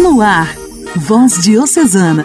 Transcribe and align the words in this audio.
No 0.00 0.22
ar, 0.22 0.56
Voz 0.96 1.42
Diocesana, 1.42 2.24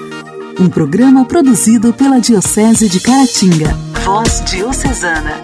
um 0.57 0.69
programa 0.69 1.25
produzido 1.25 1.91
pela 1.93 2.21
Diocese 2.21 2.87
de 2.87 3.01
Caratinga. 3.01 3.73
Voz 4.05 4.41
Diocesana. 4.45 5.41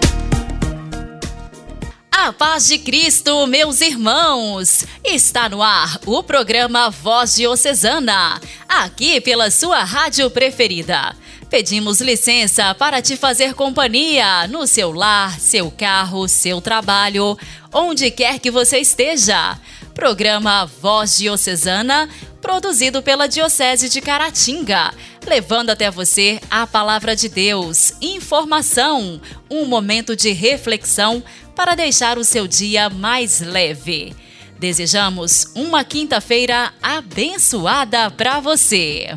A 2.10 2.32
paz 2.32 2.68
de 2.68 2.78
Cristo, 2.78 3.46
meus 3.46 3.82
irmãos! 3.82 4.86
Está 5.04 5.46
no 5.50 5.62
ar 5.62 6.00
o 6.06 6.22
programa 6.22 6.88
Voz 6.88 7.34
Diocesana, 7.34 8.40
aqui 8.66 9.20
pela 9.20 9.50
sua 9.50 9.84
rádio 9.84 10.30
preferida. 10.30 11.14
Pedimos 11.50 12.00
licença 12.00 12.74
para 12.74 13.02
te 13.02 13.14
fazer 13.14 13.52
companhia 13.52 14.48
no 14.48 14.66
seu 14.66 14.90
lar, 14.90 15.38
seu 15.38 15.70
carro, 15.70 16.26
seu 16.26 16.62
trabalho, 16.62 17.36
onde 17.70 18.10
quer 18.10 18.38
que 18.38 18.50
você 18.50 18.78
esteja. 18.78 19.58
Programa 19.94 20.66
Voz 20.80 21.18
Diocesana, 21.18 22.08
produzido 22.40 23.02
pela 23.02 23.28
Diocese 23.28 23.88
de 23.88 24.00
Caratinga, 24.00 24.92
levando 25.26 25.70
até 25.70 25.90
você 25.90 26.40
a 26.50 26.66
palavra 26.66 27.14
de 27.14 27.28
Deus, 27.28 27.94
informação, 28.00 29.20
um 29.50 29.64
momento 29.66 30.16
de 30.16 30.32
reflexão 30.32 31.22
para 31.54 31.74
deixar 31.74 32.18
o 32.18 32.24
seu 32.24 32.46
dia 32.46 32.88
mais 32.90 33.40
leve. 33.40 34.14
Desejamos 34.58 35.52
uma 35.54 35.84
quinta-feira 35.84 36.72
abençoada 36.82 38.10
para 38.10 38.40
você. 38.40 39.14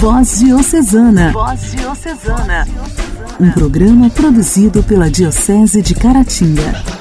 Voz 0.00 0.38
Diocesana. 0.38 1.32
Voz 1.32 1.72
Diocesana. 1.72 2.66
Um 3.38 3.50
programa 3.52 4.08
produzido 4.10 4.82
pela 4.82 5.10
Diocese 5.10 5.82
de 5.82 5.94
Caratinga. 5.94 6.99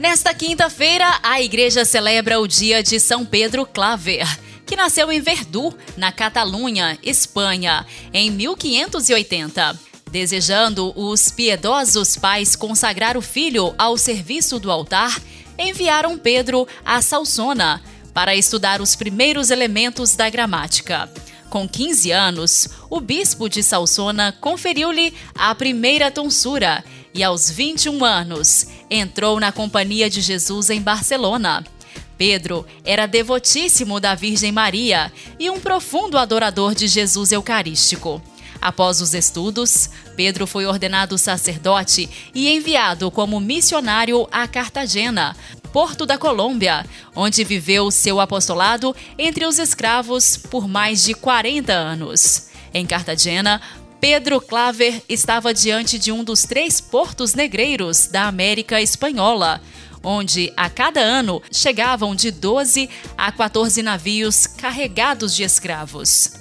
Nesta 0.00 0.32
quinta-feira, 0.32 1.20
a 1.22 1.42
igreja 1.42 1.84
celebra 1.84 2.40
o 2.40 2.48
dia 2.48 2.82
de 2.82 2.98
São 2.98 3.22
Pedro 3.22 3.66
Claver, 3.66 4.26
que 4.64 4.74
nasceu 4.74 5.12
em 5.12 5.20
Verdú, 5.20 5.74
na 5.94 6.10
Catalunha, 6.10 6.98
Espanha, 7.02 7.84
em 8.10 8.30
1580. 8.30 9.78
Desejando 10.10 10.98
os 10.98 11.30
piedosos 11.30 12.16
pais 12.16 12.56
consagrar 12.56 13.14
o 13.14 13.20
filho 13.20 13.74
ao 13.76 13.98
serviço 13.98 14.58
do 14.58 14.70
altar, 14.70 15.20
enviaram 15.58 16.16
Pedro 16.16 16.66
a 16.82 17.02
Salsona 17.02 17.82
para 18.14 18.34
estudar 18.34 18.80
os 18.80 18.96
primeiros 18.96 19.50
elementos 19.50 20.16
da 20.16 20.30
gramática. 20.30 21.12
Com 21.50 21.68
15 21.68 22.10
anos, 22.10 22.68
o 22.88 23.00
bispo 23.00 23.50
de 23.50 23.62
Salsona 23.62 24.32
conferiu-lhe 24.40 25.12
a 25.34 25.54
primeira 25.54 26.10
tonsura 26.10 26.82
e 27.14 27.22
aos 27.22 27.50
21 27.50 28.04
anos 28.04 28.66
entrou 28.90 29.40
na 29.40 29.52
Companhia 29.52 30.08
de 30.08 30.20
Jesus 30.20 30.70
em 30.70 30.80
Barcelona. 30.80 31.64
Pedro 32.16 32.66
era 32.84 33.06
devotíssimo 33.06 33.98
da 33.98 34.14
Virgem 34.14 34.52
Maria 34.52 35.12
e 35.38 35.48
um 35.48 35.58
profundo 35.58 36.18
adorador 36.18 36.74
de 36.74 36.86
Jesus 36.86 37.32
Eucarístico. 37.32 38.22
Após 38.60 39.00
os 39.00 39.14
estudos, 39.14 39.88
Pedro 40.16 40.46
foi 40.46 40.66
ordenado 40.66 41.16
sacerdote 41.16 42.10
e 42.34 42.50
enviado 42.50 43.10
como 43.10 43.40
missionário 43.40 44.28
a 44.30 44.46
Cartagena, 44.46 45.34
Porto 45.72 46.04
da 46.04 46.18
Colômbia, 46.18 46.84
onde 47.16 47.42
viveu 47.42 47.90
seu 47.90 48.20
apostolado 48.20 48.94
entre 49.16 49.46
os 49.46 49.58
escravos 49.58 50.36
por 50.36 50.68
mais 50.68 51.02
de 51.02 51.14
40 51.14 51.72
anos. 51.72 52.50
Em 52.74 52.84
Cartagena, 52.86 53.60
Pedro 54.00 54.40
Claver 54.40 55.02
estava 55.10 55.52
diante 55.52 55.98
de 55.98 56.10
um 56.10 56.24
dos 56.24 56.44
três 56.44 56.80
portos 56.80 57.34
negreiros 57.34 58.06
da 58.06 58.26
América 58.28 58.80
Espanhola, 58.80 59.60
onde 60.02 60.50
a 60.56 60.70
cada 60.70 61.00
ano 61.00 61.42
chegavam 61.52 62.14
de 62.14 62.30
12 62.30 62.88
a 63.16 63.30
14 63.30 63.82
navios 63.82 64.46
carregados 64.46 65.36
de 65.36 65.42
escravos. 65.42 66.32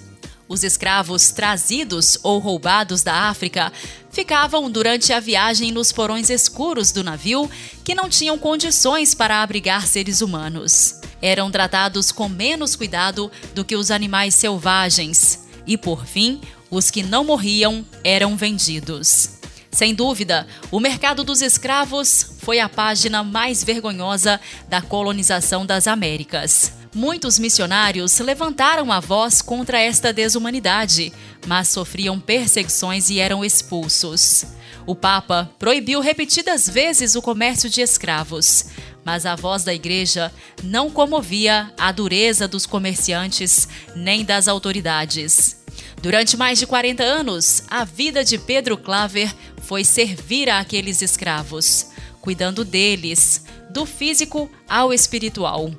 Os 0.47 0.63
escravos 0.63 1.31
trazidos 1.31 2.17
ou 2.23 2.39
roubados 2.39 3.03
da 3.03 3.27
África 3.29 3.73
ficavam 4.09 4.71
durante 4.71 5.11
a 5.11 5.19
viagem 5.19 5.73
nos 5.73 5.91
porões 5.91 6.29
escuros 6.29 6.93
do 6.93 7.03
navio, 7.03 7.51
que 7.83 7.93
não 7.93 8.07
tinham 8.07 8.37
condições 8.37 9.13
para 9.13 9.43
abrigar 9.43 9.85
seres 9.85 10.21
humanos. 10.21 10.95
Eram 11.21 11.51
tratados 11.51 12.09
com 12.09 12.29
menos 12.29 12.75
cuidado 12.77 13.29
do 13.53 13.65
que 13.65 13.75
os 13.75 13.91
animais 13.91 14.33
selvagens. 14.33 15.45
E, 15.67 15.77
por 15.77 16.03
fim, 16.03 16.41
os 16.69 16.91
que 16.91 17.03
não 17.03 17.23
morriam 17.23 17.85
eram 18.03 18.35
vendidos. 18.35 19.39
Sem 19.71 19.93
dúvida, 19.93 20.47
o 20.71 20.79
mercado 20.79 21.23
dos 21.23 21.41
escravos 21.41 22.33
foi 22.39 22.59
a 22.59 22.67
página 22.67 23.23
mais 23.23 23.63
vergonhosa 23.63 24.39
da 24.67 24.81
colonização 24.81 25.65
das 25.65 25.87
Américas. 25.87 26.73
Muitos 26.93 27.37
missionários 27.37 28.17
levantaram 28.17 28.91
a 28.91 28.99
voz 28.99 29.43
contra 29.43 29.79
esta 29.79 30.11
desumanidade, 30.11 31.13
mas 31.45 31.67
sofriam 31.67 32.19
perseguições 32.19 33.11
e 33.11 33.19
eram 33.19 33.45
expulsos. 33.45 34.45
O 34.87 34.95
Papa 34.95 35.51
proibiu 35.59 36.01
repetidas 36.01 36.67
vezes 36.67 37.13
o 37.13 37.21
comércio 37.21 37.69
de 37.69 37.79
escravos, 37.79 38.65
mas 39.05 39.23
a 39.23 39.35
voz 39.35 39.63
da 39.63 39.71
Igreja 39.71 40.31
não 40.63 40.89
comovia 40.89 41.71
a 41.77 41.91
dureza 41.91 42.47
dos 42.47 42.65
comerciantes 42.65 43.67
nem 43.95 44.25
das 44.25 44.47
autoridades. 44.47 45.58
Durante 46.01 46.37
mais 46.37 46.57
de 46.57 46.65
40 46.65 47.03
anos, 47.03 47.63
a 47.69 47.83
vida 47.83 48.23
de 48.23 48.37
Pedro 48.37 48.77
Claver 48.77 49.35
foi 49.61 49.83
servir 49.83 50.49
àqueles 50.49 51.01
escravos, 51.01 51.87
cuidando 52.21 52.63
deles, 52.63 53.43
do 53.69 53.85
físico 53.85 54.49
ao 54.67 54.93
espiritual. 54.93 55.69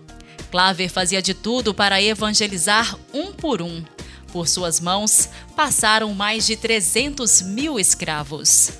Claver 0.50 0.90
fazia 0.90 1.22
de 1.22 1.32
tudo 1.32 1.72
para 1.72 2.02
evangelizar 2.02 2.98
um 3.14 3.32
por 3.32 3.62
um. 3.62 3.82
Por 4.30 4.46
suas 4.46 4.78
mãos 4.78 5.30
passaram 5.56 6.12
mais 6.12 6.46
de 6.46 6.54
300 6.54 7.40
mil 7.40 7.80
escravos. 7.80 8.72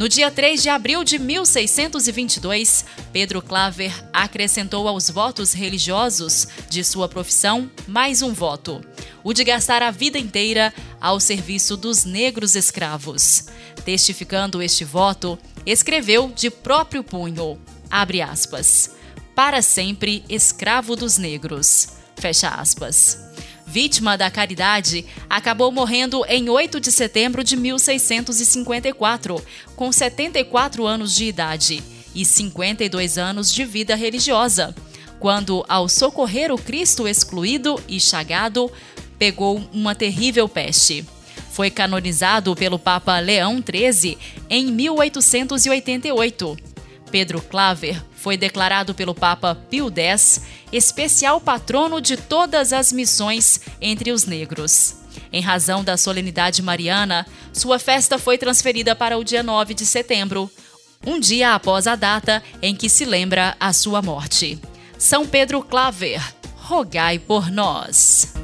No 0.00 0.08
dia 0.08 0.30
3 0.30 0.62
de 0.62 0.70
abril 0.70 1.04
de 1.04 1.18
1622, 1.18 2.86
Pedro 3.12 3.42
Claver 3.42 3.92
acrescentou 4.14 4.88
aos 4.88 5.10
votos 5.10 5.52
religiosos 5.52 6.48
de 6.70 6.82
sua 6.82 7.06
profissão 7.06 7.70
mais 7.86 8.22
um 8.22 8.32
voto: 8.32 8.80
o 9.22 9.34
de 9.34 9.44
gastar 9.44 9.82
a 9.82 9.90
vida 9.90 10.18
inteira 10.18 10.72
ao 10.98 11.20
serviço 11.20 11.76
dos 11.76 12.06
negros 12.06 12.54
escravos. 12.54 13.44
Testificando 13.84 14.62
este 14.62 14.86
voto, 14.86 15.38
escreveu 15.66 16.32
de 16.34 16.48
próprio 16.48 17.04
punho, 17.04 17.60
abre 17.90 18.22
aspas, 18.22 18.92
para 19.34 19.60
sempre 19.60 20.24
escravo 20.30 20.96
dos 20.96 21.18
negros, 21.18 21.88
fecha 22.16 22.48
aspas 22.48 23.18
vítima 23.70 24.18
da 24.18 24.28
caridade, 24.28 25.06
acabou 25.28 25.70
morrendo 25.70 26.24
em 26.28 26.50
8 26.50 26.80
de 26.80 26.90
setembro 26.90 27.44
de 27.44 27.56
1654, 27.56 29.40
com 29.76 29.92
74 29.92 30.84
anos 30.84 31.14
de 31.14 31.26
idade 31.26 31.80
e 32.12 32.24
52 32.24 33.16
anos 33.16 33.54
de 33.54 33.64
vida 33.64 33.94
religiosa, 33.94 34.74
quando, 35.20 35.64
ao 35.68 35.88
socorrer 35.88 36.52
o 36.52 36.58
Cristo 36.58 37.06
excluído 37.06 37.80
e 37.88 38.00
chagado, 38.00 38.68
pegou 39.16 39.62
uma 39.72 39.94
terrível 39.94 40.48
peste. 40.48 41.06
Foi 41.52 41.70
canonizado 41.70 42.56
pelo 42.56 42.78
Papa 42.78 43.20
Leão 43.20 43.62
XIII 43.62 44.18
em 44.48 44.66
1888. 44.66 46.56
Pedro 47.12 47.40
Claver 47.40 48.09
foi 48.20 48.36
declarado 48.36 48.94
pelo 48.94 49.14
Papa 49.14 49.54
Pio 49.70 49.90
X 49.90 50.42
especial 50.70 51.40
patrono 51.40 52.02
de 52.02 52.18
todas 52.18 52.70
as 52.70 52.92
missões 52.92 53.60
entre 53.80 54.12
os 54.12 54.26
negros. 54.26 54.96
Em 55.32 55.40
razão 55.40 55.82
da 55.82 55.96
solenidade 55.96 56.60
mariana, 56.60 57.26
sua 57.50 57.78
festa 57.78 58.18
foi 58.18 58.36
transferida 58.36 58.94
para 58.94 59.16
o 59.16 59.24
dia 59.24 59.42
9 59.42 59.72
de 59.72 59.86
setembro, 59.86 60.50
um 61.04 61.18
dia 61.18 61.54
após 61.54 61.86
a 61.86 61.96
data 61.96 62.42
em 62.60 62.76
que 62.76 62.90
se 62.90 63.06
lembra 63.06 63.56
a 63.58 63.72
sua 63.72 64.02
morte. 64.02 64.60
São 64.98 65.26
Pedro 65.26 65.62
Claver, 65.62 66.20
rogai 66.56 67.18
por 67.18 67.50
nós. 67.50 68.34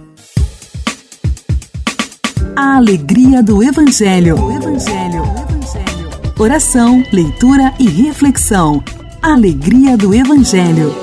A 2.56 2.76
alegria 2.76 3.42
do 3.42 3.62
Evangelho. 3.62 4.42
O 4.42 4.50
Evangelho. 4.50 5.22
O 5.22 5.38
Evangelho. 5.42 6.10
Oração, 6.38 7.04
leitura 7.12 7.74
e 7.78 7.86
reflexão. 7.86 8.82
Alegria 9.26 9.96
do 9.96 10.14
Evangelho. 10.14 10.94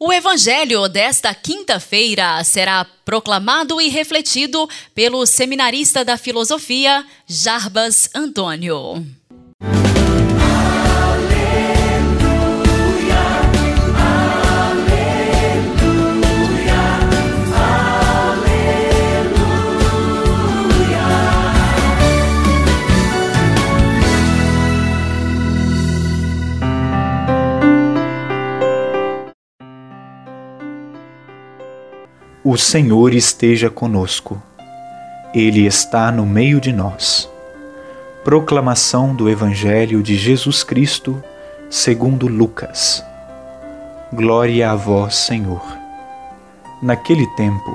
O 0.00 0.12
Evangelho 0.12 0.88
desta 0.88 1.32
quinta-feira 1.32 2.42
será 2.42 2.84
proclamado 3.04 3.80
e 3.80 3.88
refletido 3.88 4.68
pelo 4.92 5.24
seminarista 5.24 6.04
da 6.04 6.16
filosofia 6.18 7.06
Jarbas 7.24 8.10
Antônio. 8.12 9.06
O 32.52 32.58
Senhor 32.58 33.14
esteja 33.14 33.70
conosco, 33.70 34.38
Ele 35.34 35.64
está 35.64 36.12
no 36.12 36.26
meio 36.26 36.60
de 36.60 36.70
nós. 36.70 37.26
Proclamação 38.22 39.14
do 39.14 39.26
Evangelho 39.26 40.02
de 40.02 40.18
Jesus 40.18 40.62
Cristo, 40.62 41.24
segundo 41.70 42.28
Lucas. 42.28 43.02
Glória 44.12 44.70
a 44.70 44.74
vós, 44.76 45.14
Senhor. 45.14 45.62
Naquele 46.82 47.26
tempo, 47.36 47.74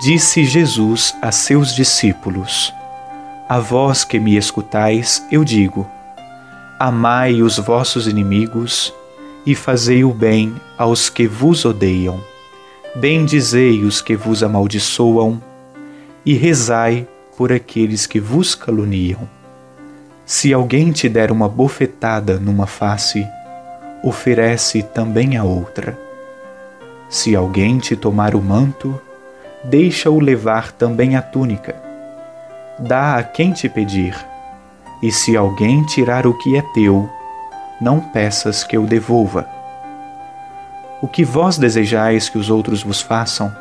disse 0.00 0.46
Jesus 0.46 1.14
a 1.20 1.30
seus 1.30 1.74
discípulos: 1.74 2.72
A 3.46 3.58
vós 3.58 4.02
que 4.02 4.18
me 4.18 4.34
escutais, 4.34 5.22
eu 5.30 5.44
digo: 5.44 5.86
Amai 6.78 7.42
os 7.42 7.58
vossos 7.58 8.06
inimigos 8.06 8.94
e 9.44 9.54
fazei 9.54 10.02
o 10.04 10.14
bem 10.14 10.58
aos 10.78 11.10
que 11.10 11.26
vos 11.26 11.66
odeiam 11.66 12.29
Bendizei 12.96 13.84
os 13.84 14.02
que 14.02 14.16
vos 14.16 14.42
amaldiçoam 14.42 15.40
e 16.26 16.34
rezai 16.34 17.06
por 17.36 17.52
aqueles 17.52 18.04
que 18.04 18.18
vos 18.18 18.56
caluniam. 18.56 19.28
Se 20.26 20.52
alguém 20.52 20.90
te 20.90 21.08
der 21.08 21.30
uma 21.30 21.48
bofetada 21.48 22.38
numa 22.40 22.66
face, 22.66 23.24
oferece 24.02 24.82
também 24.82 25.36
a 25.36 25.44
outra. 25.44 25.96
Se 27.08 27.36
alguém 27.36 27.78
te 27.78 27.94
tomar 27.94 28.34
o 28.34 28.42
manto, 28.42 29.00
deixa-o 29.62 30.18
levar 30.18 30.72
também 30.72 31.16
a 31.16 31.22
túnica. 31.22 31.76
Dá 32.76 33.16
a 33.16 33.22
quem 33.22 33.52
te 33.52 33.68
pedir, 33.68 34.16
e 35.00 35.12
se 35.12 35.36
alguém 35.36 35.84
tirar 35.84 36.26
o 36.26 36.36
que 36.36 36.56
é 36.56 36.62
teu, 36.74 37.08
não 37.80 38.00
peças 38.00 38.64
que 38.64 38.76
eu 38.76 38.84
devolva. 38.84 39.59
O 41.02 41.08
que 41.08 41.24
vós 41.24 41.56
desejais 41.56 42.28
que 42.28 42.36
os 42.36 42.50
outros 42.50 42.82
vos 42.82 43.00
façam, 43.00 43.54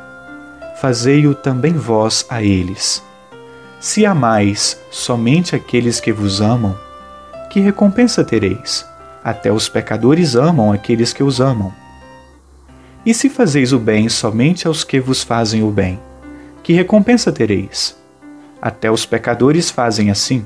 fazei-o 0.82 1.34
também 1.34 1.74
vós 1.74 2.26
a 2.30 2.44
eles. 2.44 3.02
Se 3.80 4.06
amais 4.06 4.78
somente 4.92 5.56
aqueles 5.56 6.02
que 6.02 6.12
vos 6.12 6.42
amam, 6.42 6.78
que 7.50 7.62
recompensa 7.62 8.26
tereis? 8.26 8.86
Até 9.24 9.52
os 9.52 9.70
pecadores 9.70 10.36
amam 10.36 10.72
aqueles 10.72 11.14
que 11.14 11.24
os 11.24 11.40
amam. 11.40 11.74
E 13.06 13.14
se 13.14 13.30
fazeis 13.30 13.72
o 13.72 13.80
bem 13.80 14.10
somente 14.10 14.68
aos 14.68 14.84
que 14.84 15.00
vos 15.00 15.24
fazem 15.24 15.64
o 15.64 15.72
bem, 15.72 15.98
que 16.62 16.74
recompensa 16.74 17.32
tereis? 17.32 17.98
Até 18.62 18.92
os 18.92 19.06
pecadores 19.06 19.72
fazem 19.72 20.12
assim. 20.12 20.46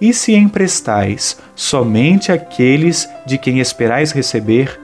E 0.00 0.14
se 0.14 0.32
emprestais 0.34 1.36
somente 1.54 2.32
àqueles 2.32 3.08
de 3.26 3.36
quem 3.36 3.60
esperais 3.60 4.10
receber, 4.10 4.80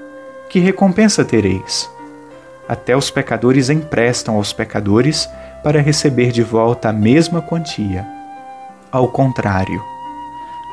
que 0.49 0.59
recompensa 0.59 1.25
tereis? 1.25 1.91
Até 2.69 2.97
os 2.97 3.11
pecadores 3.11 3.71
emprestam 3.71 4.37
aos 4.37 4.53
pecadores 4.53 5.29
para 5.63 5.81
receber 5.81 6.33
de 6.33 6.43
volta 6.43 6.89
a 6.89 6.93
mesma 6.93 7.43
quantia. 7.43 8.07
Ao 8.91 9.09
contrário, 9.09 9.83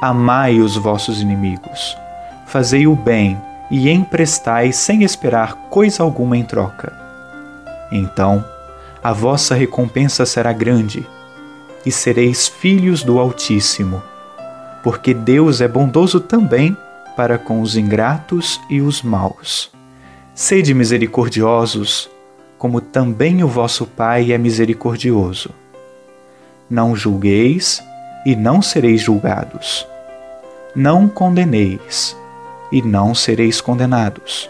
amai 0.01 0.59
os 0.59 0.77
vossos 0.77 1.21
inimigos, 1.21 1.97
fazei 2.45 2.87
o 2.87 2.95
bem 2.95 3.39
e 3.69 3.89
emprestai 3.89 4.71
sem 4.71 5.03
esperar 5.03 5.55
coisa 5.69 6.03
alguma 6.03 6.37
em 6.37 6.43
troca. 6.43 6.93
Então, 7.91 8.43
a 9.03 9.11
vossa 9.11 9.55
recompensa 9.55 10.25
será 10.25 10.53
grande, 10.53 11.07
e 11.85 11.91
sereis 11.91 12.47
filhos 12.47 13.03
do 13.03 13.19
Altíssimo, 13.19 14.01
porque 14.83 15.13
Deus 15.13 15.61
é 15.61 15.67
bondoso 15.67 16.19
também 16.19 16.75
para 17.15 17.37
com 17.37 17.61
os 17.61 17.75
ingratos 17.75 18.59
e 18.69 18.81
os 18.81 19.01
maus. 19.01 19.71
Sede 20.33 20.73
misericordiosos, 20.73 22.09
como 22.57 22.81
também 22.81 23.43
o 23.43 23.47
vosso 23.47 23.85
Pai 23.85 24.31
é 24.31 24.37
misericordioso. 24.37 25.51
Não 26.69 26.95
julgueis 26.95 27.81
e 28.25 28.35
não 28.35 28.61
sereis 28.61 29.01
julgados. 29.01 29.87
Não 30.75 31.07
condeneis 31.07 32.17
e 32.71 32.81
não 32.81 33.15
sereis 33.15 33.61
condenados. 33.61 34.49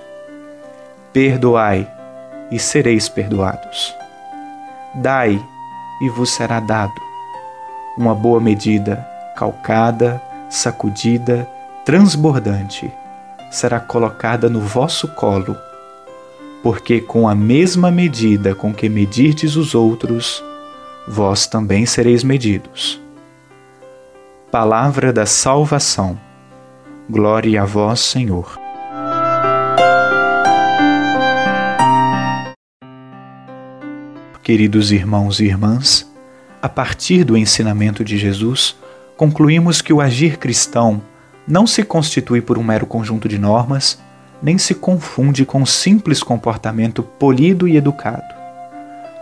Perdoai 1.13 1.88
e 2.50 2.57
sereis 2.57 3.07
perdoados. 3.09 3.94
Dai 4.95 5.39
e 6.01 6.09
vos 6.09 6.31
será 6.31 6.59
dado. 6.59 7.01
Uma 7.97 8.15
boa 8.15 8.39
medida, 8.39 9.07
calcada, 9.35 10.21
sacudida, 10.50 11.47
transbordante 11.85 12.91
será 13.51 13.79
colocada 13.79 14.49
no 14.49 14.59
vosso 14.59 15.07
colo, 15.09 15.55
porque 16.63 16.99
com 16.99 17.29
a 17.29 17.35
mesma 17.35 17.91
medida 17.91 18.55
com 18.55 18.73
que 18.73 18.89
medirdes 18.89 19.55
os 19.55 19.75
outros, 19.75 20.43
vós 21.07 21.45
também 21.45 21.85
sereis 21.85 22.23
medidos. 22.23 22.99
Palavra 24.49 25.13
da 25.13 25.27
salvação. 25.27 26.19
Glória 27.07 27.61
a 27.61 27.65
vós, 27.65 27.99
Senhor. 27.99 28.59
Queridos 34.41 34.91
irmãos 34.91 35.39
e 35.39 35.45
irmãs, 35.45 36.11
a 36.59 36.67
partir 36.67 37.23
do 37.23 37.37
ensinamento 37.37 38.03
de 38.03 38.17
Jesus, 38.17 38.75
concluímos 39.15 39.83
que 39.83 39.93
o 39.93 40.01
agir 40.01 40.37
cristão 40.37 41.01
não 41.47 41.68
se 41.68 41.83
constitui 41.83 42.42
por 42.42 42.57
um 42.57 42.63
mero 42.63 42.86
conjunto 42.86 43.27
de 43.27 43.38
normas, 43.38 44.00
nem 44.42 44.57
se 44.57 44.74
confunde 44.74 45.45
com 45.45 45.62
um 45.62 45.65
simples 45.65 46.24
comportamento 46.24 47.03
polido 47.03 47.68
e 47.68 47.77
educado, 47.77 48.33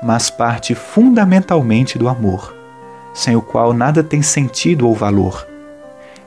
mas 0.02 0.30
parte 0.30 0.74
fundamentalmente 0.74 1.98
do 1.98 2.08
amor, 2.08 2.56
sem 3.14 3.36
o 3.36 3.42
qual 3.42 3.74
nada 3.74 4.04
tem 4.04 4.22
sentido 4.22 4.88
ou 4.88 4.96
valor. 4.96 5.48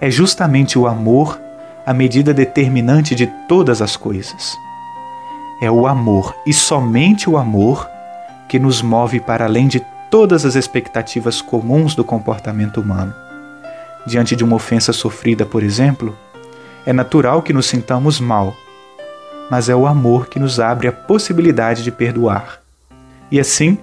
É 0.00 0.10
justamente 0.10 0.78
o 0.78 0.86
amor 0.86 1.40
a 1.86 1.94
medida 1.94 2.34
determinante 2.34 3.14
de 3.14 3.26
todas 3.48 3.80
as 3.80 3.96
coisas. 3.96 4.56
É 5.62 5.70
o 5.70 5.86
amor 5.86 6.34
e 6.46 6.52
somente 6.52 7.30
o 7.30 7.38
amor 7.38 7.88
que 8.48 8.58
nos 8.58 8.82
move 8.82 9.18
para 9.20 9.46
além 9.46 9.66
de 9.66 9.80
todas 10.10 10.44
as 10.44 10.54
expectativas 10.54 11.40
comuns 11.40 11.94
do 11.94 12.04
comportamento 12.04 12.80
humano 12.80 13.25
diante 14.06 14.36
de 14.36 14.44
uma 14.44 14.56
ofensa 14.56 14.92
sofrida, 14.92 15.44
por 15.44 15.62
exemplo, 15.62 16.16
é 16.86 16.92
natural 16.92 17.42
que 17.42 17.52
nos 17.52 17.66
sintamos 17.66 18.20
mal, 18.20 18.56
mas 19.50 19.68
é 19.68 19.74
o 19.74 19.86
amor 19.86 20.28
que 20.28 20.38
nos 20.38 20.60
abre 20.60 20.86
a 20.86 20.92
possibilidade 20.92 21.82
de 21.82 21.90
perdoar. 21.90 22.60
E 23.30 23.40
assim, 23.40 23.76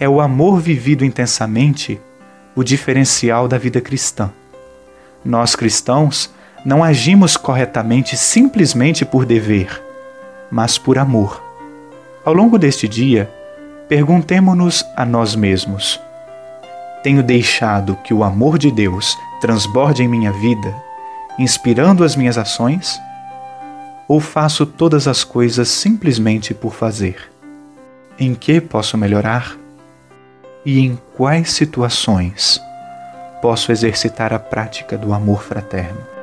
é 0.00 0.08
o 0.08 0.20
amor 0.20 0.60
vivido 0.60 1.04
intensamente 1.04 2.00
o 2.56 2.64
diferencial 2.64 3.46
da 3.46 3.58
vida 3.58 3.80
cristã. 3.80 4.30
Nós 5.24 5.54
cristãos 5.54 6.32
não 6.64 6.82
agimos 6.82 7.36
corretamente 7.36 8.16
simplesmente 8.16 9.04
por 9.04 9.26
dever, 9.26 9.82
mas 10.50 10.78
por 10.78 10.98
amor. 10.98 11.42
Ao 12.24 12.32
longo 12.32 12.58
deste 12.58 12.88
dia, 12.88 13.30
perguntemo-nos 13.88 14.84
a 14.96 15.04
nós 15.04 15.34
mesmos: 15.34 16.00
tenho 17.02 17.22
deixado 17.22 17.96
que 18.02 18.12
o 18.12 18.24
amor 18.24 18.58
de 18.58 18.70
Deus 18.70 19.16
transborde 19.40 20.02
em 20.02 20.08
minha 20.08 20.32
vida, 20.32 20.74
inspirando 21.38 22.04
as 22.04 22.16
minhas 22.16 22.38
ações? 22.38 23.00
Ou 24.06 24.20
faço 24.20 24.64
todas 24.64 25.06
as 25.06 25.22
coisas 25.22 25.68
simplesmente 25.68 26.54
por 26.54 26.74
fazer? 26.74 27.30
Em 28.18 28.34
que 28.34 28.60
posso 28.60 28.96
melhorar? 28.96 29.56
E 30.64 30.80
em 30.80 30.98
quais 31.16 31.52
situações 31.52 32.60
posso 33.40 33.70
exercitar 33.70 34.32
a 34.32 34.38
prática 34.38 34.98
do 34.98 35.12
amor 35.12 35.42
fraterno? 35.42 36.18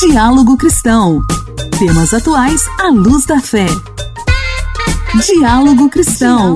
Diálogo 0.00 0.56
Cristão. 0.56 1.20
Temas 1.84 2.14
atuais 2.14 2.62
à 2.78 2.90
luz 2.90 3.26
da 3.26 3.40
fé. 3.40 3.66
Diálogo 5.26 5.90
Cristão. 5.90 6.54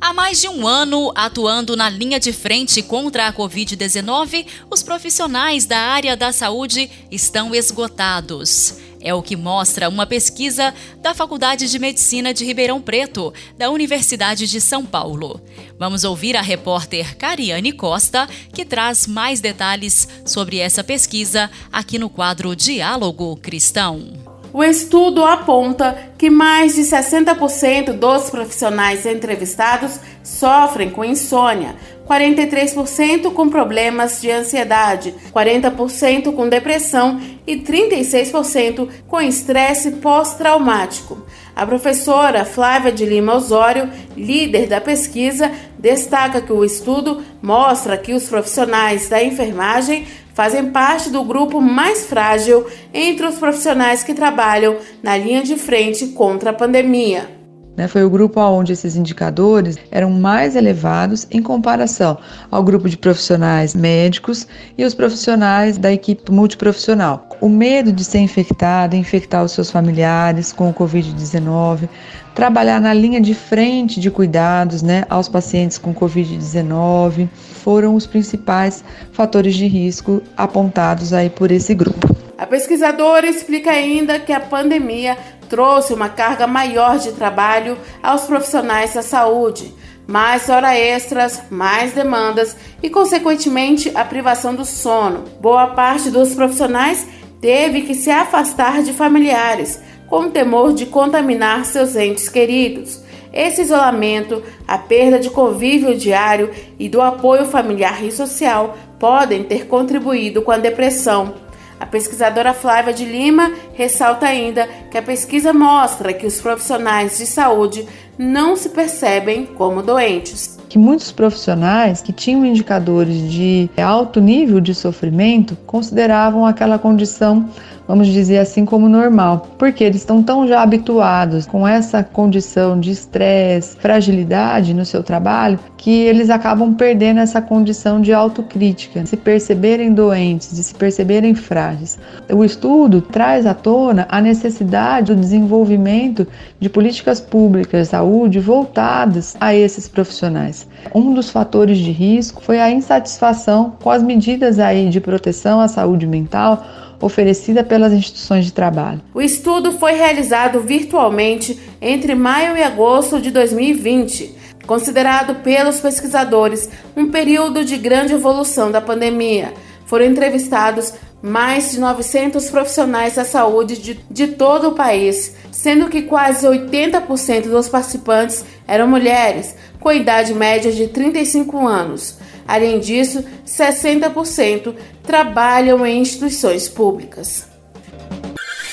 Há 0.00 0.12
mais 0.12 0.40
de 0.40 0.46
um 0.46 0.64
ano 0.64 1.10
atuando 1.12 1.76
na 1.76 1.90
linha 1.90 2.20
de 2.20 2.32
frente 2.32 2.82
contra 2.82 3.26
a 3.26 3.32
Covid-19, 3.32 4.46
os 4.70 4.80
profissionais 4.84 5.66
da 5.66 5.80
área 5.80 6.16
da 6.16 6.32
saúde 6.32 6.88
estão 7.10 7.52
esgotados. 7.52 8.76
É 9.00 9.14
o 9.14 9.22
que 9.22 9.36
mostra 9.36 9.88
uma 9.88 10.06
pesquisa 10.06 10.74
da 11.00 11.14
Faculdade 11.14 11.70
de 11.70 11.78
Medicina 11.78 12.34
de 12.34 12.44
Ribeirão 12.44 12.80
Preto, 12.80 13.32
da 13.56 13.70
Universidade 13.70 14.46
de 14.46 14.60
São 14.60 14.84
Paulo. 14.84 15.40
Vamos 15.78 16.04
ouvir 16.04 16.36
a 16.36 16.42
repórter 16.42 17.16
Cariane 17.16 17.72
Costa, 17.72 18.28
que 18.52 18.64
traz 18.64 19.06
mais 19.06 19.40
detalhes 19.40 20.08
sobre 20.24 20.58
essa 20.58 20.82
pesquisa 20.82 21.50
aqui 21.72 21.98
no 21.98 22.10
quadro 22.10 22.54
Diálogo 22.56 23.36
Cristão. 23.36 24.27
O 24.52 24.64
estudo 24.64 25.24
aponta 25.24 26.12
que 26.16 26.30
mais 26.30 26.74
de 26.74 26.82
60% 26.82 27.92
dos 27.92 28.30
profissionais 28.30 29.04
entrevistados 29.04 30.00
sofrem 30.22 30.90
com 30.90 31.04
insônia, 31.04 31.76
43% 32.08 33.32
com 33.32 33.48
problemas 33.50 34.20
de 34.20 34.30
ansiedade, 34.30 35.14
40% 35.32 36.34
com 36.34 36.48
depressão 36.48 37.20
e 37.46 37.56
36% 37.56 38.88
com 39.06 39.20
estresse 39.20 39.92
pós-traumático. 39.92 41.22
A 41.58 41.66
professora 41.66 42.44
Flávia 42.44 42.92
de 42.92 43.04
Lima 43.04 43.34
Osório, 43.34 43.90
líder 44.16 44.68
da 44.68 44.80
pesquisa, 44.80 45.50
destaca 45.76 46.40
que 46.40 46.52
o 46.52 46.64
estudo 46.64 47.20
mostra 47.42 47.98
que 47.98 48.14
os 48.14 48.28
profissionais 48.28 49.08
da 49.08 49.20
enfermagem 49.24 50.06
fazem 50.34 50.70
parte 50.70 51.10
do 51.10 51.24
grupo 51.24 51.60
mais 51.60 52.06
frágil 52.06 52.64
entre 52.94 53.26
os 53.26 53.38
profissionais 53.38 54.04
que 54.04 54.14
trabalham 54.14 54.76
na 55.02 55.16
linha 55.16 55.42
de 55.42 55.56
frente 55.56 56.06
contra 56.10 56.50
a 56.50 56.54
pandemia. 56.54 57.37
Né, 57.78 57.86
foi 57.86 58.02
o 58.02 58.10
grupo 58.10 58.40
onde 58.40 58.72
esses 58.72 58.96
indicadores 58.96 59.76
eram 59.92 60.10
mais 60.10 60.56
elevados 60.56 61.28
em 61.30 61.40
comparação 61.40 62.18
ao 62.50 62.60
grupo 62.60 62.88
de 62.88 62.98
profissionais 62.98 63.72
médicos 63.72 64.48
e 64.76 64.84
os 64.84 64.94
profissionais 64.94 65.78
da 65.78 65.92
equipe 65.92 66.32
multiprofissional. 66.32 67.28
O 67.40 67.48
medo 67.48 67.92
de 67.92 68.02
ser 68.02 68.18
infectado, 68.18 68.96
infectar 68.96 69.44
os 69.44 69.52
seus 69.52 69.70
familiares 69.70 70.52
com 70.52 70.68
o 70.68 70.74
Covid-19, 70.74 71.88
trabalhar 72.34 72.80
na 72.80 72.92
linha 72.92 73.20
de 73.20 73.32
frente 73.32 74.00
de 74.00 74.10
cuidados 74.10 74.82
né, 74.82 75.04
aos 75.08 75.28
pacientes 75.28 75.78
com 75.78 75.94
Covid-19 75.94 77.28
foram 77.62 77.94
os 77.94 78.08
principais 78.08 78.82
fatores 79.12 79.54
de 79.54 79.68
risco 79.68 80.20
apontados 80.36 81.12
aí 81.12 81.30
por 81.30 81.52
esse 81.52 81.76
grupo. 81.76 82.08
A 82.38 82.46
pesquisadora 82.46 83.26
explica 83.26 83.72
ainda 83.72 84.20
que 84.20 84.32
a 84.32 84.38
pandemia 84.38 85.16
trouxe 85.48 85.92
uma 85.92 86.08
carga 86.08 86.46
maior 86.46 86.98
de 86.98 87.12
trabalho 87.12 87.76
aos 88.02 88.22
profissionais 88.22 88.94
da 88.94 89.02
saúde, 89.02 89.74
mais 90.06 90.48
horas 90.48 90.76
extras, 90.76 91.42
mais 91.50 91.92
demandas 91.92 92.56
e, 92.82 92.88
consequentemente, 92.88 93.90
a 93.94 94.04
privação 94.04 94.54
do 94.54 94.64
sono. 94.64 95.24
Boa 95.40 95.68
parte 95.68 96.10
dos 96.10 96.34
profissionais 96.34 97.06
teve 97.40 97.82
que 97.82 97.94
se 97.94 98.10
afastar 98.10 98.82
de 98.82 98.92
familiares, 98.92 99.80
com 100.06 100.30
temor 100.30 100.72
de 100.72 100.86
contaminar 100.86 101.64
seus 101.64 101.94
entes 101.96 102.28
queridos. 102.28 103.00
Esse 103.32 103.60
isolamento, 103.60 104.42
a 104.66 104.78
perda 104.78 105.18
de 105.18 105.28
convívio 105.28 105.94
diário 105.94 106.50
e 106.78 106.88
do 106.88 107.00
apoio 107.00 107.44
familiar 107.44 108.02
e 108.02 108.10
social 108.10 108.76
podem 108.98 109.44
ter 109.44 109.66
contribuído 109.66 110.42
com 110.42 110.50
a 110.50 110.58
depressão 110.58 111.34
a 111.80 111.86
pesquisadora 111.86 112.52
Flávia 112.52 112.92
de 112.92 113.04
Lima 113.04 113.52
ressalta 113.74 114.26
ainda 114.26 114.68
que 114.90 114.98
a 114.98 115.02
pesquisa 115.02 115.52
mostra 115.52 116.12
que 116.12 116.26
os 116.26 116.40
profissionais 116.40 117.18
de 117.18 117.26
saúde 117.26 117.86
não 118.18 118.56
se 118.56 118.70
percebem 118.70 119.46
como 119.46 119.82
doentes. 119.82 120.58
Que 120.68 120.78
muitos 120.78 121.12
profissionais 121.12 122.02
que 122.02 122.12
tinham 122.12 122.44
indicadores 122.44 123.30
de 123.30 123.70
alto 123.76 124.20
nível 124.20 124.60
de 124.60 124.74
sofrimento 124.74 125.56
consideravam 125.66 126.44
aquela 126.44 126.78
condição 126.78 127.48
vamos 127.88 128.06
dizer 128.08 128.38
assim, 128.38 128.66
como 128.66 128.86
normal, 128.86 129.48
porque 129.56 129.82
eles 129.82 130.02
estão 130.02 130.22
tão 130.22 130.46
já 130.46 130.62
habituados 130.62 131.46
com 131.46 131.66
essa 131.66 132.04
condição 132.04 132.78
de 132.78 132.90
estresse, 132.90 133.76
fragilidade 133.78 134.74
no 134.74 134.84
seu 134.84 135.02
trabalho, 135.02 135.58
que 135.78 136.02
eles 136.02 136.28
acabam 136.28 136.74
perdendo 136.74 137.20
essa 137.20 137.40
condição 137.40 137.98
de 137.98 138.12
autocrítica, 138.12 139.06
se 139.06 139.16
perceberem 139.16 139.94
doentes, 139.94 140.54
de 140.54 140.62
se 140.62 140.74
perceberem 140.74 141.34
frágeis. 141.34 141.98
O 142.30 142.44
estudo 142.44 143.00
traz 143.00 143.46
à 143.46 143.54
tona 143.54 144.06
a 144.10 144.20
necessidade 144.20 145.14
do 145.14 145.20
desenvolvimento 145.20 146.26
de 146.60 146.68
políticas 146.68 147.20
públicas 147.20 147.86
de 147.86 147.90
saúde 147.90 148.38
voltadas 148.38 149.34
a 149.40 149.54
esses 149.54 149.88
profissionais. 149.88 150.68
Um 150.94 151.14
dos 151.14 151.30
fatores 151.30 151.78
de 151.78 151.90
risco 151.90 152.42
foi 152.42 152.60
a 152.60 152.70
insatisfação 152.70 153.72
com 153.82 153.90
as 153.90 154.02
medidas 154.02 154.58
aí 154.58 154.90
de 154.90 155.00
proteção 155.00 155.60
à 155.60 155.68
saúde 155.68 156.06
mental 156.06 156.66
oferecida 157.00 157.62
pelas 157.62 157.92
instituições 157.92 158.44
de 158.44 158.52
trabalho. 158.52 159.00
O 159.14 159.20
estudo 159.20 159.72
foi 159.72 159.92
realizado 159.92 160.60
virtualmente 160.60 161.58
entre 161.80 162.14
maio 162.14 162.56
e 162.56 162.62
agosto 162.62 163.20
de 163.20 163.30
2020, 163.30 164.34
considerado 164.66 165.36
pelos 165.36 165.80
pesquisadores 165.80 166.68
um 166.96 167.10
período 167.10 167.64
de 167.64 167.76
grande 167.76 168.14
evolução 168.14 168.70
da 168.70 168.80
pandemia. 168.80 169.52
Foram 169.86 170.04
entrevistados 170.04 170.92
mais 171.22 171.72
de 171.72 171.80
900 171.80 172.50
profissionais 172.50 173.14
da 173.14 173.24
saúde 173.24 173.78
de, 173.78 173.94
de 174.10 174.28
todo 174.28 174.68
o 174.68 174.74
país, 174.74 175.34
sendo 175.50 175.88
que 175.88 176.02
quase 176.02 176.46
80% 176.46 177.48
dos 177.48 177.68
participantes 177.68 178.44
eram 178.66 178.86
mulheres, 178.86 179.56
com 179.80 179.90
idade 179.90 180.34
média 180.34 180.70
de 180.70 180.86
35 180.88 181.66
anos. 181.66 182.18
Além 182.48 182.80
disso, 182.80 183.22
60% 183.46 184.74
trabalham 185.02 185.84
em 185.84 186.00
instituições 186.00 186.66
públicas. 186.66 187.46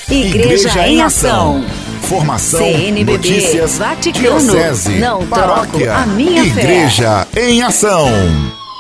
Igreja, 0.10 0.70
Igreja 0.70 0.88
em 0.88 1.01
Ação. 1.01 1.65
Formação, 2.03 2.60
CNBB, 2.60 3.12
notícias, 3.12 3.77
Vaticano, 3.79 4.39
diocese, 4.39 5.00
não 5.00 5.27
paróquia, 5.27 5.88
troco 5.88 6.01
a 6.01 6.05
minha 6.05 6.44
Igreja 6.44 7.25
fé. 7.32 7.50
em 7.50 7.63
Ação. 7.63 8.08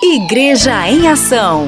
Igreja 0.01 0.87
em 0.87 1.07
Ação. 1.07 1.67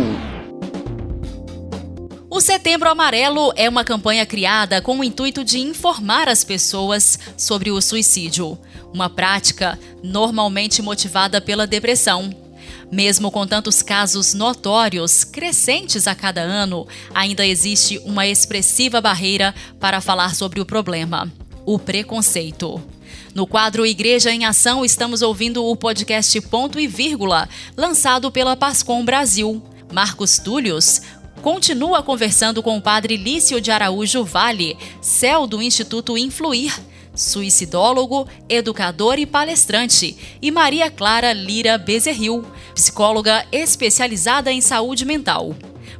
O 2.30 2.40
Setembro 2.40 2.88
Amarelo 2.88 3.52
é 3.56 3.68
uma 3.68 3.84
campanha 3.84 4.24
criada 4.24 4.80
com 4.80 5.00
o 5.00 5.04
intuito 5.04 5.44
de 5.44 5.58
informar 5.60 6.30
as 6.30 6.44
pessoas 6.44 7.18
sobre 7.36 7.72
o 7.72 7.82
suicídio, 7.82 8.58
uma 8.94 9.10
prática 9.10 9.80
normalmente 10.04 10.82
motivada 10.84 11.42
pela 11.42 11.66
depressão. 11.66 12.47
Mesmo 12.91 13.29
com 13.29 13.46
tantos 13.46 13.82
casos 13.82 14.34
notórios, 14.34 15.25
crescentes 15.25 16.08
a 16.08 16.15
cada 16.15 16.41
ano, 16.41 16.88
ainda 17.13 17.46
existe 17.46 18.00
uma 18.06 18.25
expressiva 18.25 19.01
barreira 19.01 19.53
para 19.79 20.00
falar 20.00 20.34
sobre 20.36 20.62
o 20.62 20.65
problema: 20.65 21.32
o 21.65 21.77
preconceito. 21.77 22.82
No 23.36 23.46
quadro 23.46 23.86
Igreja 23.86 24.32
em 24.32 24.46
Ação, 24.46 24.86
estamos 24.86 25.22
ouvindo 25.22 25.65
o 25.65 25.75
podcast 25.75 26.39
Ponto 26.41 26.79
e 26.79 26.88
Vírgula, 26.88 27.48
lançado 27.75 28.32
pela 28.32 28.56
Pascom 28.56 29.03
Brasil. 29.03 29.62
Marcos 29.91 30.38
Túlios 30.38 31.01
continua 31.41 32.01
conversando 32.01 32.63
com 32.63 32.77
o 32.77 32.82
padre 32.82 33.15
Lício 33.15 33.62
de 33.62 33.70
Araújo 33.70 34.24
Vale, 34.24 34.77
céu 35.01 35.46
do 35.46 35.62
Instituto 35.62 36.17
Influir 36.17 36.74
suicidólogo, 37.17 38.27
educador 38.48 39.20
e 39.20 39.25
palestrante, 39.25 40.15
e 40.41 40.51
Maria 40.51 40.89
Clara 40.89 41.34
Lira 41.34 41.77
Bezerril, 41.77 42.46
psicóloga 42.78 43.44
especializada 43.52 44.52
em 44.52 44.62
saúde 44.62 45.04
mental. 45.04 45.56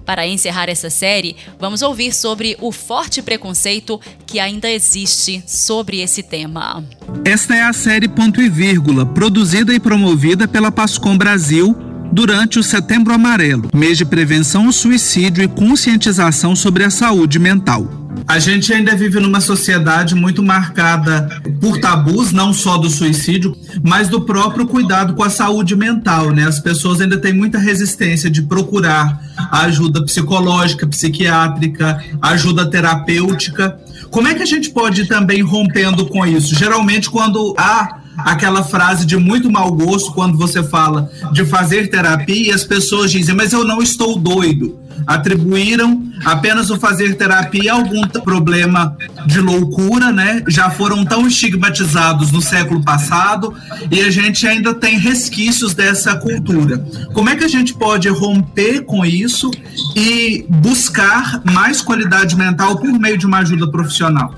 Para 0.06 0.28
encerrar 0.28 0.70
essa 0.70 0.92
série, 0.92 1.36
vamos 1.60 1.82
ouvir 1.82 2.14
sobre 2.14 2.56
o 2.62 2.72
forte 2.72 3.20
preconceito 3.22 4.00
que 4.28 4.40
ainda 4.40 4.70
existe 4.70 5.44
sobre 5.48 6.02
esse 6.02 6.22
tema. 6.22 6.84
Esta 7.26 7.56
é 7.56 7.64
a 7.64 7.74
série 7.74 8.08
Ponto 8.08 8.40
e 8.40 8.48
Vírgula, 8.48 9.08
produzida 9.08 9.74
e 9.74 9.80
promovida 9.80 10.48
pela 10.48 10.72
Pascom 10.72 11.18
Brasil 11.18 11.76
durante 12.12 12.60
o 12.60 12.64
Setembro 12.64 13.12
Amarelo, 13.12 13.70
mês 13.74 13.98
de 13.98 14.06
prevenção 14.06 14.68
ao 14.68 14.72
suicídio 14.72 15.44
e 15.44 15.48
conscientização 15.48 16.56
sobre 16.56 16.84
a 16.84 16.92
saúde 16.92 17.40
mental. 17.40 18.07
A 18.26 18.40
gente 18.40 18.74
ainda 18.74 18.96
vive 18.96 19.20
numa 19.20 19.42
sociedade 19.42 20.16
muito 20.16 20.42
marcada 20.42 21.42
por 21.60 21.78
tabus, 21.80 22.32
não 22.32 22.54
só 22.54 22.78
do 22.78 22.90
suicídio, 22.90 23.56
mas 23.84 24.08
do 24.08 24.22
próprio 24.22 24.66
cuidado 24.66 25.14
com 25.14 25.24
a 25.24 25.30
saúde 25.30 25.76
mental, 25.76 26.32
né? 26.32 26.46
As 26.46 26.60
pessoas 26.60 27.02
ainda 27.02 27.18
têm 27.18 27.34
muita 27.34 27.58
resistência 27.58 28.30
de 28.30 28.42
procurar 28.42 29.22
ajuda 29.52 30.04
psicológica, 30.04 30.88
psiquiátrica, 30.88 32.04
ajuda 32.22 32.70
terapêutica. 32.70 33.78
Como 34.10 34.28
é 34.28 34.34
que 34.34 34.44
a 34.44 34.48
gente 34.48 34.70
pode 34.70 35.02
ir 35.02 35.08
também 35.08 35.42
rompendo 35.42 36.06
com 36.06 36.26
isso? 36.26 36.56
Geralmente, 36.56 37.10
quando 37.10 37.54
há 37.58 38.00
aquela 38.18 38.64
frase 38.64 39.06
de 39.06 39.18
muito 39.18 39.50
mau 39.50 39.72
gosto, 39.72 40.14
quando 40.14 40.38
você 40.38 40.64
fala 40.64 41.10
de 41.32 41.46
fazer 41.46 41.90
terapia, 41.90 42.54
as 42.54 42.64
pessoas 42.64 43.12
dizem, 43.12 43.36
mas 43.36 43.54
eu 43.54 43.64
não 43.64 43.82
estou 43.82 44.18
doido 44.18 44.88
atribuíram 45.06 46.04
apenas 46.26 46.70
o 46.70 46.78
fazer 46.78 47.16
terapia 47.16 47.72
a 47.72 47.76
algum 47.76 48.02
problema 48.08 48.96
de 49.26 49.40
loucura, 49.40 50.12
né? 50.12 50.44
Já 50.48 50.70
foram 50.70 51.06
tão 51.06 51.28
estigmatizados 51.28 52.32
no 52.32 52.42
século 52.42 52.84
passado 52.84 53.54
e 53.92 54.02
a 54.02 54.10
gente 54.10 54.46
ainda 54.46 54.74
tem 54.74 54.98
resquícios 54.98 55.74
dessa 55.74 56.16
cultura. 56.16 56.86
Como 57.14 57.30
é 57.30 57.36
que 57.36 57.44
a 57.44 57.48
gente 57.48 57.74
pode 57.74 58.10
romper 58.10 58.82
com 58.82 59.06
isso 59.06 59.52
e 59.96 60.46
buscar 60.50 61.42
mais 61.46 61.82
qualidade 61.82 62.36
mental 62.36 62.78
por 62.78 62.92
meio 63.00 63.18
de 63.18 63.26
uma 63.26 63.40
ajuda 63.40 63.70
profissional? 63.70 64.34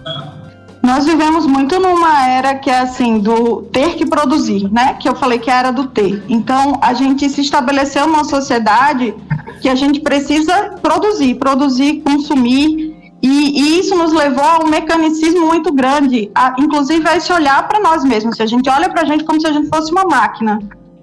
Nós 0.81 1.05
vivemos 1.05 1.45
muito 1.45 1.79
numa 1.79 2.27
era 2.27 2.55
que 2.55 2.69
é 2.69 2.79
assim, 2.79 3.19
do 3.19 3.63
ter 3.63 3.95
que 3.95 4.05
produzir, 4.05 4.71
né? 4.71 4.93
Que 4.93 5.09
eu 5.09 5.15
falei 5.15 5.37
que 5.37 5.51
era 5.51 5.71
do 5.71 5.87
ter. 5.87 6.23
Então, 6.29 6.79
a 6.81 6.93
gente 6.93 7.29
se 7.29 7.41
estabeleceu 7.41 8.07
numa 8.07 8.23
sociedade 8.23 9.13
que 9.61 9.67
a 9.67 9.75
gente 9.75 9.99
precisa 9.99 10.77
produzir, 10.81 11.35
produzir, 11.35 12.01
consumir. 12.01 12.95
E 13.21 13.29
E, 13.59 13.79
isso 13.79 13.95
nos 13.95 14.13
levou 14.13 14.43
a 14.43 14.59
um 14.63 14.69
mecanicismo 14.69 15.45
muito 15.47 15.73
grande, 15.73 16.31
a, 16.33 16.55
inclusive 16.57 17.07
a 17.07 17.17
esse 17.17 17.31
olhar 17.33 17.67
para 17.67 17.81
nós 17.81 18.03
mesmos. 18.03 18.37
Se 18.37 18.43
a 18.43 18.45
gente 18.45 18.69
olha 18.69 18.89
para 18.89 19.01
a 19.01 19.05
gente 19.05 19.25
como 19.25 19.41
se 19.41 19.47
a 19.47 19.51
gente 19.51 19.67
fosse 19.67 19.91
uma 19.91 20.05
máquina. 20.05 20.59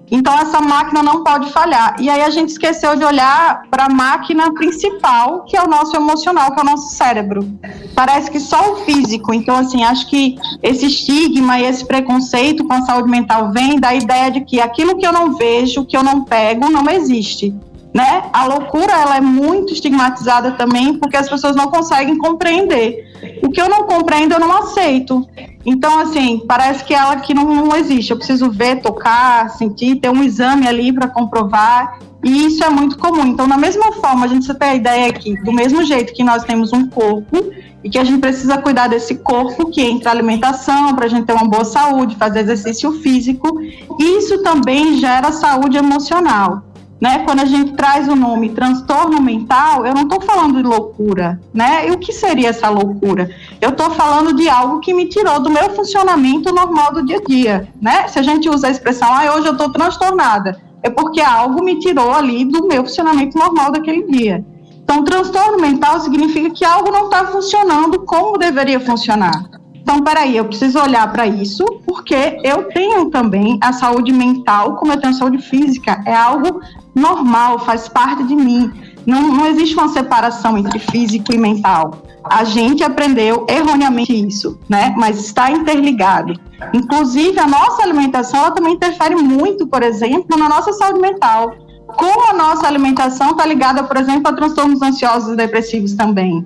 Então 0.09 0.33
essa 0.39 0.61
máquina 0.61 1.03
não 1.03 1.23
pode 1.23 1.51
falhar. 1.51 1.95
E 1.99 2.09
aí 2.09 2.21
a 2.21 2.29
gente 2.29 2.49
esqueceu 2.49 2.95
de 2.95 3.03
olhar 3.03 3.63
para 3.69 3.85
a 3.85 3.89
máquina 3.89 4.53
principal, 4.53 5.43
que 5.43 5.57
é 5.57 5.61
o 5.61 5.67
nosso 5.67 5.95
emocional, 5.95 6.53
que 6.53 6.59
é 6.59 6.63
o 6.63 6.65
nosso 6.65 6.95
cérebro. 6.95 7.47
Parece 7.93 8.31
que 8.31 8.39
só 8.39 8.73
o 8.73 8.75
físico. 8.77 9.33
Então 9.33 9.55
assim, 9.55 9.83
acho 9.83 10.09
que 10.09 10.35
esse 10.63 10.85
estigma 10.85 11.59
e 11.59 11.65
esse 11.65 11.85
preconceito 11.85 12.65
com 12.65 12.73
a 12.73 12.81
saúde 12.83 13.09
mental 13.09 13.51
vem 13.51 13.79
da 13.79 13.93
ideia 13.93 14.31
de 14.31 14.41
que 14.41 14.61
aquilo 14.61 14.97
que 14.97 15.05
eu 15.05 15.11
não 15.11 15.35
vejo, 15.35 15.85
que 15.85 15.97
eu 15.97 16.03
não 16.03 16.23
pego, 16.23 16.69
não 16.69 16.89
existe. 16.89 17.53
Né? 17.93 18.29
A 18.31 18.45
loucura 18.45 18.93
ela 18.93 19.17
é 19.17 19.21
muito 19.21 19.73
estigmatizada 19.73 20.51
também 20.51 20.99
porque 20.99 21.17
as 21.17 21.27
pessoas 21.27 21.55
não 21.55 21.67
conseguem 21.67 22.17
compreender. 22.17 23.07
O 23.41 23.49
que 23.49 23.59
eu 23.59 23.67
não 23.67 23.83
compreendo 23.85 24.33
eu 24.33 24.39
não 24.39 24.55
aceito. 24.55 25.27
Então, 25.69 25.99
assim, 25.99 26.41
parece 26.47 26.85
que 26.85 26.93
ela 26.93 27.17
que 27.17 27.33
não, 27.33 27.43
não 27.53 27.75
existe. 27.75 28.11
Eu 28.11 28.17
preciso 28.17 28.49
ver, 28.49 28.77
tocar, 28.81 29.49
sentir, 29.49 29.97
ter 29.97 30.09
um 30.09 30.23
exame 30.23 30.65
ali 30.65 30.93
para 30.93 31.09
comprovar. 31.09 31.99
E 32.23 32.45
isso 32.45 32.63
é 32.63 32.69
muito 32.69 32.97
comum. 32.97 33.25
Então, 33.25 33.45
da 33.49 33.57
mesma 33.57 33.91
forma, 33.91 34.25
a 34.25 34.29
gente 34.29 34.51
tem 34.53 34.69
a 34.69 34.75
ideia 34.75 35.09
aqui, 35.09 35.35
do 35.43 35.51
mesmo 35.51 35.83
jeito 35.83 36.13
que 36.13 36.23
nós 36.23 36.45
temos 36.45 36.71
um 36.71 36.87
corpo 36.87 37.51
e 37.83 37.89
que 37.89 37.99
a 37.99 38.03
gente 38.05 38.21
precisa 38.21 38.57
cuidar 38.57 38.87
desse 38.87 39.15
corpo, 39.15 39.69
que 39.69 39.81
entra 39.81 40.09
alimentação, 40.09 40.95
para 40.95 41.05
a 41.05 41.09
gente 41.09 41.25
ter 41.25 41.33
uma 41.33 41.47
boa 41.47 41.65
saúde, 41.65 42.15
fazer 42.15 42.39
exercício 42.39 42.93
físico, 43.01 43.59
isso 43.99 44.41
também 44.41 44.97
gera 44.97 45.33
saúde 45.33 45.77
emocional 45.77 46.63
né? 46.99 47.19
Quando 47.19 47.41
a 47.41 47.45
gente 47.45 47.73
traz 47.73 48.07
o 48.07 48.15
nome 48.15 48.49
transtorno 48.49 49.21
mental, 49.21 49.85
eu 49.85 49.93
não 49.93 50.03
estou 50.03 50.21
falando 50.21 50.57
de 50.57 50.63
loucura, 50.67 51.39
né? 51.53 51.87
E 51.87 51.91
o 51.91 51.97
que 51.97 52.11
seria 52.11 52.49
essa 52.49 52.69
loucura? 52.69 53.29
Eu 53.61 53.69
estou 53.69 53.91
falando 53.91 54.33
de 54.33 54.49
algo 54.49 54.79
que 54.79 54.93
me 54.93 55.07
tirou 55.07 55.39
do 55.39 55.49
meu 55.49 55.69
funcionamento 55.71 56.53
normal 56.53 56.93
do 56.93 57.05
dia 57.05 57.17
a 57.17 57.27
dia, 57.27 57.67
né? 57.81 58.07
Se 58.07 58.19
a 58.19 58.23
gente 58.23 58.49
usa 58.49 58.67
a 58.67 58.71
expressão, 58.71 59.07
ah, 59.11 59.35
hoje 59.35 59.47
eu 59.47 59.53
estou 59.53 59.71
transtornada, 59.71 60.59
é 60.81 60.89
porque 60.89 61.21
algo 61.21 61.63
me 61.63 61.79
tirou 61.79 62.11
ali 62.13 62.45
do 62.45 62.67
meu 62.67 62.83
funcionamento 62.83 63.37
normal 63.37 63.71
daquele 63.71 64.03
dia. 64.03 64.43
Então, 64.83 65.03
transtorno 65.03 65.59
mental 65.59 65.99
significa 65.99 66.49
que 66.49 66.63
algo 66.63 66.89
não 66.91 67.05
está 67.05 67.25
funcionando 67.25 68.05
como 68.05 68.37
deveria 68.37 68.79
funcionar. 68.79 69.43
Então, 69.87 70.01
peraí, 70.01 70.35
eu 70.35 70.45
preciso 70.45 70.79
olhar 70.79 71.09
para 71.11 71.25
isso, 71.25 71.63
porque 71.85 72.39
eu 72.43 72.63
tenho 72.69 73.09
também 73.09 73.57
a 73.61 73.71
saúde 73.71 74.11
mental, 74.11 74.75
como 74.75 74.91
eu 74.91 74.99
tenho 74.99 75.13
a 75.13 75.17
saúde 75.17 75.39
física. 75.39 76.01
É 76.05 76.13
algo 76.13 76.61
normal, 76.97 77.59
faz 77.59 77.87
parte 77.87 78.23
de 78.23 78.35
mim. 78.35 78.71
Não, 79.05 79.21
não 79.21 79.47
existe 79.47 79.75
uma 79.75 79.87
separação 79.87 80.57
entre 80.57 80.79
físico 80.79 81.31
e 81.31 81.37
mental. 81.37 82.03
A 82.29 82.43
gente 82.43 82.83
aprendeu 82.83 83.45
erroneamente 83.49 84.13
isso, 84.13 84.59
né? 84.67 84.93
Mas 84.97 85.19
está 85.19 85.49
interligado. 85.49 86.33
Inclusive, 86.73 87.39
a 87.39 87.47
nossa 87.47 87.83
alimentação 87.83 88.39
ela 88.39 88.51
também 88.51 88.73
interfere 88.73 89.15
muito, 89.15 89.65
por 89.67 89.81
exemplo, 89.81 90.37
na 90.37 90.49
nossa 90.49 90.73
saúde 90.73 90.99
mental. 90.99 91.55
Como 91.87 92.29
a 92.29 92.33
nossa 92.33 92.67
alimentação 92.67 93.31
está 93.31 93.45
ligada, 93.45 93.83
por 93.83 93.95
exemplo, 93.95 94.27
a 94.27 94.33
transtornos 94.33 94.81
ansiosos 94.81 95.33
e 95.33 95.35
depressivos 95.37 95.93
também. 95.93 96.45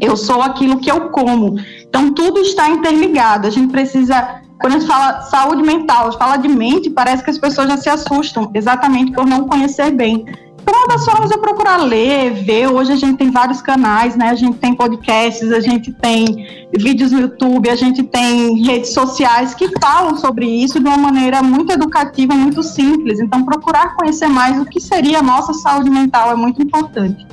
Eu 0.00 0.16
sou 0.16 0.40
aquilo 0.40 0.78
que 0.78 0.90
eu 0.90 1.10
como. 1.10 1.58
Então, 1.82 2.12
tudo 2.12 2.38
está 2.38 2.70
interligado. 2.70 3.48
A 3.48 3.50
gente 3.50 3.72
precisa 3.72 4.37
quando 4.60 4.74
a 4.74 4.78
gente 4.78 4.88
fala 4.88 5.20
saúde 5.22 5.62
mental, 5.62 6.12
fala 6.18 6.36
de 6.36 6.48
mente, 6.48 6.90
parece 6.90 7.22
que 7.22 7.30
as 7.30 7.38
pessoas 7.38 7.68
já 7.68 7.76
se 7.76 7.88
assustam, 7.88 8.50
exatamente 8.54 9.12
por 9.12 9.26
não 9.26 9.46
conhecer 9.46 9.90
bem. 9.92 10.24
Então, 10.60 10.80
uma 10.80 10.88
das 10.88 11.04
formas 11.04 11.30
é 11.30 11.38
procurar 11.38 11.78
ler, 11.78 12.30
ver. 12.44 12.66
Hoje 12.66 12.92
a 12.92 12.96
gente 12.96 13.16
tem 13.16 13.30
vários 13.30 13.62
canais, 13.62 14.16
né? 14.16 14.28
A 14.28 14.34
gente 14.34 14.58
tem 14.58 14.74
podcasts, 14.74 15.50
a 15.50 15.60
gente 15.60 15.90
tem 15.92 16.68
vídeos 16.76 17.10
no 17.10 17.20
YouTube, 17.20 17.70
a 17.70 17.74
gente 17.74 18.02
tem 18.02 18.62
redes 18.62 18.92
sociais 18.92 19.54
que 19.54 19.66
falam 19.80 20.14
sobre 20.16 20.44
isso 20.46 20.78
de 20.78 20.86
uma 20.86 20.98
maneira 20.98 21.42
muito 21.42 21.72
educativa, 21.72 22.34
muito 22.34 22.62
simples. 22.62 23.18
Então, 23.18 23.44
procurar 23.44 23.96
conhecer 23.96 24.28
mais 24.28 24.60
o 24.60 24.66
que 24.66 24.78
seria 24.78 25.20
a 25.20 25.22
nossa 25.22 25.54
saúde 25.54 25.88
mental 25.88 26.32
é 26.32 26.34
muito 26.34 26.60
importante. 26.62 27.26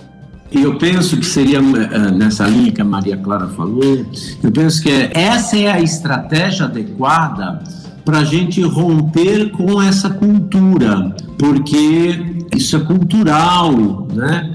Eu 0.52 0.78
penso 0.78 1.18
que 1.18 1.26
seria 1.26 1.58
eh, 1.58 2.12
nessa 2.12 2.48
linha 2.48 2.72
que 2.72 2.82
a 2.82 2.86
Maria 2.86 3.18
Clara 3.18 3.48
falou, 3.48 4.06
eu 4.44 4.52
penso 4.52 4.82
que 4.82 4.90
essa 5.14 5.58
é 5.58 5.72
a 5.72 5.82
estratégia 5.82 6.66
adequada 6.66 7.62
para 8.06 8.20
a 8.20 8.24
gente 8.24 8.62
romper 8.62 9.50
com 9.52 9.82
essa 9.82 10.10
cultura, 10.10 11.16
porque 11.38 12.38
isso 12.56 12.78
é 12.78 12.80
cultural, 12.80 14.08
né? 14.14 14.54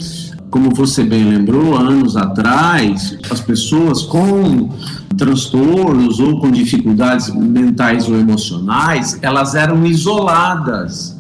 Como 0.49 0.71
você 0.75 1.05
bem 1.05 1.25
lembrou, 1.25 1.77
anos 1.77 2.17
atrás, 2.17 3.19
as 3.29 3.41
pessoas 3.41 4.03
com 4.03 4.71
transtornos 5.17 6.19
ou 6.19 6.41
com 6.41 6.51
dificuldades 6.51 7.33
mentais 7.35 8.09
ou 8.09 8.17
emocionais, 8.17 9.19
elas 9.23 9.55
eram 9.55 9.85
isoladas 9.85 11.20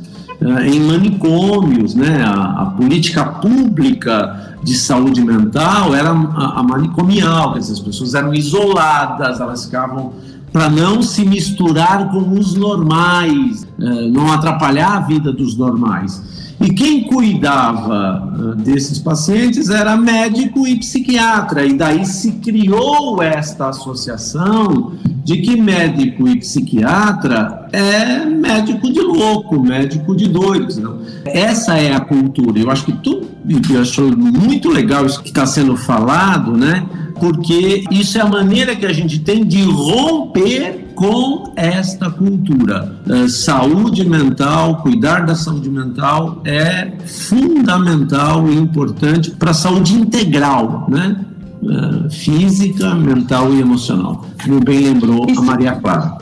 em 0.67 0.81
manicômios, 0.81 1.95
né? 1.95 2.23
A, 2.25 2.63
a 2.63 2.67
política 2.67 3.25
pública 3.25 4.57
de 4.63 4.75
saúde 4.75 5.23
mental 5.23 5.95
era 5.95 6.11
a, 6.11 6.61
a 6.61 6.63
manicomial, 6.63 7.53
quer 7.53 7.61
dizer, 7.61 7.73
as 7.75 7.81
pessoas 7.81 8.15
eram 8.15 8.35
isoladas, 8.35 9.41
elas 9.41 9.65
ficavam 9.65 10.13
para 10.53 10.69
não 10.69 11.03
se 11.03 11.25
misturar 11.25 12.11
com 12.11 12.39
os 12.39 12.55
normais, 12.55 13.67
eh, 13.81 14.09
não 14.09 14.33
atrapalhar 14.33 14.97
a 14.97 15.01
vida 15.01 15.33
dos 15.33 15.57
normais. 15.57 16.23
E 16.61 16.69
quem 16.71 17.05
cuidava 17.05 18.35
eh, 18.59 18.63
desses 18.63 18.99
pacientes 18.99 19.71
era 19.71 19.97
médico 19.97 20.67
e 20.67 20.79
psiquiatra, 20.79 21.65
e 21.65 21.75
daí 21.75 22.05
se 22.05 22.33
criou 22.33 23.23
esta 23.23 23.69
associação 23.69 24.93
de 25.25 25.39
que 25.39 25.57
médico 25.57 26.27
e 26.29 26.37
psiquiatra 26.39 27.69
é 27.73 28.25
médico 28.25 28.93
de 28.93 29.01
louco, 29.01 29.63
médico 29.63 30.17
de 30.17 30.29
doidos. 30.29 30.77
Não? 30.77 30.99
Essa 31.25 31.79
é 31.79 31.95
a 31.95 32.01
cultura. 32.01 32.59
Eu 32.59 32.71
acho 32.71 32.87
que 32.87 32.93
tudo, 32.93 33.29
eu 33.71 33.81
acho 33.81 34.17
muito 34.17 34.69
legal 34.69 35.07
isso 35.07 35.23
que 35.23 35.29
está 35.29 35.47
sendo 35.47 35.77
falado, 35.77 36.57
né? 36.57 36.85
Porque 37.21 37.85
isso 37.91 38.19
é 38.19 38.23
a 38.23 38.27
maneira 38.27 38.75
que 38.75 38.87
a 38.87 38.93
gente 38.93 39.21
tem 39.21 39.45
de 39.45 39.63
romper 39.63 40.91
com 40.95 41.53
esta 41.55 42.11
cultura. 42.11 43.01
Uh, 43.07 43.29
saúde 43.29 44.09
mental, 44.09 44.79
cuidar 44.83 45.27
da 45.27 45.35
saúde 45.35 45.71
mental 45.71 46.41
é 46.45 46.93
fundamental 47.07 48.49
e 48.49 48.57
importante 48.57 49.31
para 49.31 49.51
a 49.51 49.55
saúde 49.55 49.95
integral, 49.95 50.87
né? 50.89 51.17
Uh, 51.63 52.11
física, 52.11 52.95
mental 52.95 53.53
e 53.53 53.61
emocional. 53.61 54.25
Como 54.43 54.61
bem 54.61 54.81
lembrou 54.81 55.27
a 55.37 55.41
Maria 55.43 55.73
Clara. 55.73 56.19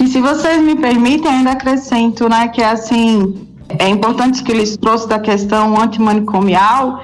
E 0.00 0.06
se 0.06 0.20
vocês 0.20 0.62
me 0.62 0.76
permitem, 0.76 1.28
ainda 1.28 1.52
acrescento, 1.52 2.28
né, 2.28 2.48
que 2.48 2.60
é 2.60 2.70
assim, 2.70 3.34
é 3.78 3.88
importante 3.88 4.42
que 4.42 4.52
eles 4.52 4.76
trouxeram 4.76 5.08
da 5.08 5.18
questão 5.18 5.80
antimanicomial, 5.80 7.02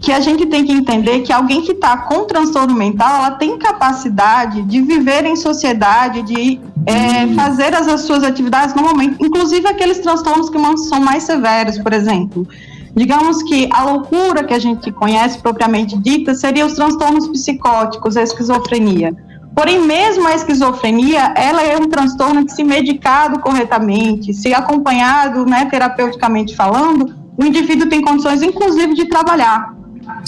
que 0.00 0.12
a 0.12 0.20
gente 0.20 0.46
tem 0.46 0.64
que 0.64 0.72
entender 0.72 1.20
que 1.20 1.32
alguém 1.32 1.62
que 1.62 1.72
está 1.72 1.96
com 1.96 2.24
transtorno 2.24 2.74
mental, 2.74 3.16
ela 3.16 3.30
tem 3.32 3.58
capacidade 3.58 4.62
de 4.62 4.80
viver 4.80 5.24
em 5.24 5.36
sociedade, 5.36 6.22
de 6.22 6.60
é, 6.84 7.26
fazer 7.34 7.74
as, 7.74 7.88
as, 7.88 8.02
suas 8.02 8.22
atividades 8.22 8.74
normalmente, 8.74 9.16
inclusive 9.20 9.66
aqueles 9.66 9.98
transtornos 9.98 10.50
que 10.50 10.58
são 10.88 11.00
mais 11.00 11.22
severos, 11.22 11.78
por 11.78 11.92
exemplo. 11.92 12.46
Digamos 12.94 13.42
que 13.42 13.68
a 13.72 13.84
loucura 13.84 14.44
que 14.44 14.54
a 14.54 14.58
gente 14.58 14.90
conhece 14.90 15.38
propriamente 15.38 15.98
dita 15.98 16.34
seria 16.34 16.64
os 16.64 16.74
transtornos 16.74 17.28
psicóticos, 17.28 18.16
a 18.16 18.22
esquizofrenia. 18.22 19.14
Porém, 19.54 19.82
mesmo 19.82 20.26
a 20.26 20.34
esquizofrenia, 20.34 21.32
ela 21.34 21.62
é 21.62 21.76
um 21.76 21.88
transtorno 21.88 22.44
que, 22.44 22.52
se 22.52 22.62
medicado 22.62 23.38
corretamente, 23.40 24.32
se 24.32 24.52
acompanhado 24.52 25.44
né, 25.46 25.66
terapeuticamente 25.70 26.54
falando, 26.54 27.14
o 27.38 27.44
indivíduo 27.44 27.88
tem 27.88 28.00
condições, 28.00 28.42
inclusive, 28.42 28.94
de 28.94 29.06
trabalhar. 29.06 29.75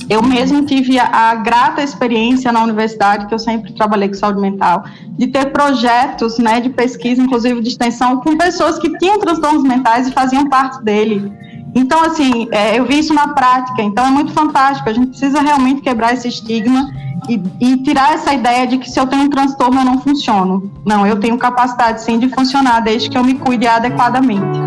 Eu 0.09 0.23
mesmo 0.23 0.65
tive 0.65 0.99
a, 0.99 1.07
a, 1.07 1.35
grata 1.37 1.83
experiência 1.83 2.51
na 2.51 2.63
universidade, 2.63 3.27
que 3.27 3.35
eu 3.35 3.39
sempre 3.39 3.73
trabalhei 3.73 4.09
com 4.09 4.15
saúde 4.15 4.41
mental, 4.41 4.85
de 5.11 5.27
ter 5.27 5.53
projetos 5.53 6.39
né, 6.39 6.61
de 6.61 6.71
pesquisa, 6.71 7.23
inclusive 7.23 7.61
de 7.61 7.69
extensão, 7.69 8.21
com 8.21 8.37
pessoas 8.37 8.79
que 8.79 8.97
tinham 8.99 9.19
transtornos 9.19 9.63
mentais 9.63 10.09
e 10.09 10.13
faziam 10.13 10.49
parte 10.49 10.83
dele. 10.83 11.33
Então, 11.75 12.03
assim, 12.03 12.49
é, 12.51 12.79
eu 12.79 12.87
vi 12.87 12.99
isso 12.99 13.13
na 13.13 13.29
prática, 13.29 13.83
então 13.83 14.07
é 14.07 14.11
muito 14.11 14.33
fantástico. 14.33 14.89
A 14.89 14.93
gente 14.93 15.09
precisa 15.09 15.41
realmente 15.41 15.83
quebrar 15.83 16.15
esse 16.15 16.29
estigma 16.29 16.91
e, 17.29 17.41
e, 17.61 17.83
tirar 17.83 18.15
essa 18.15 18.33
ideia 18.33 18.67
de 18.67 18.79
que 18.79 18.91
se 18.91 18.99
eu 18.99 19.07
tenho 19.07 19.25
um 19.25 19.31
transtorno 19.31 19.81
eu 19.81 19.85
não 19.85 20.01
funciono. 20.01 20.73
Não, 20.85 21.07
eu 21.07 21.17
tenho 21.17 21.37
capacidade 21.37 22.03
sim 22.03 22.19
de 22.19 22.29
funcionar, 22.31 22.81
desde 22.81 23.11
que 23.11 23.19
eu 23.19 23.25
me 23.25 23.35
cuide 23.35 23.67
adequadamente. 23.67 24.59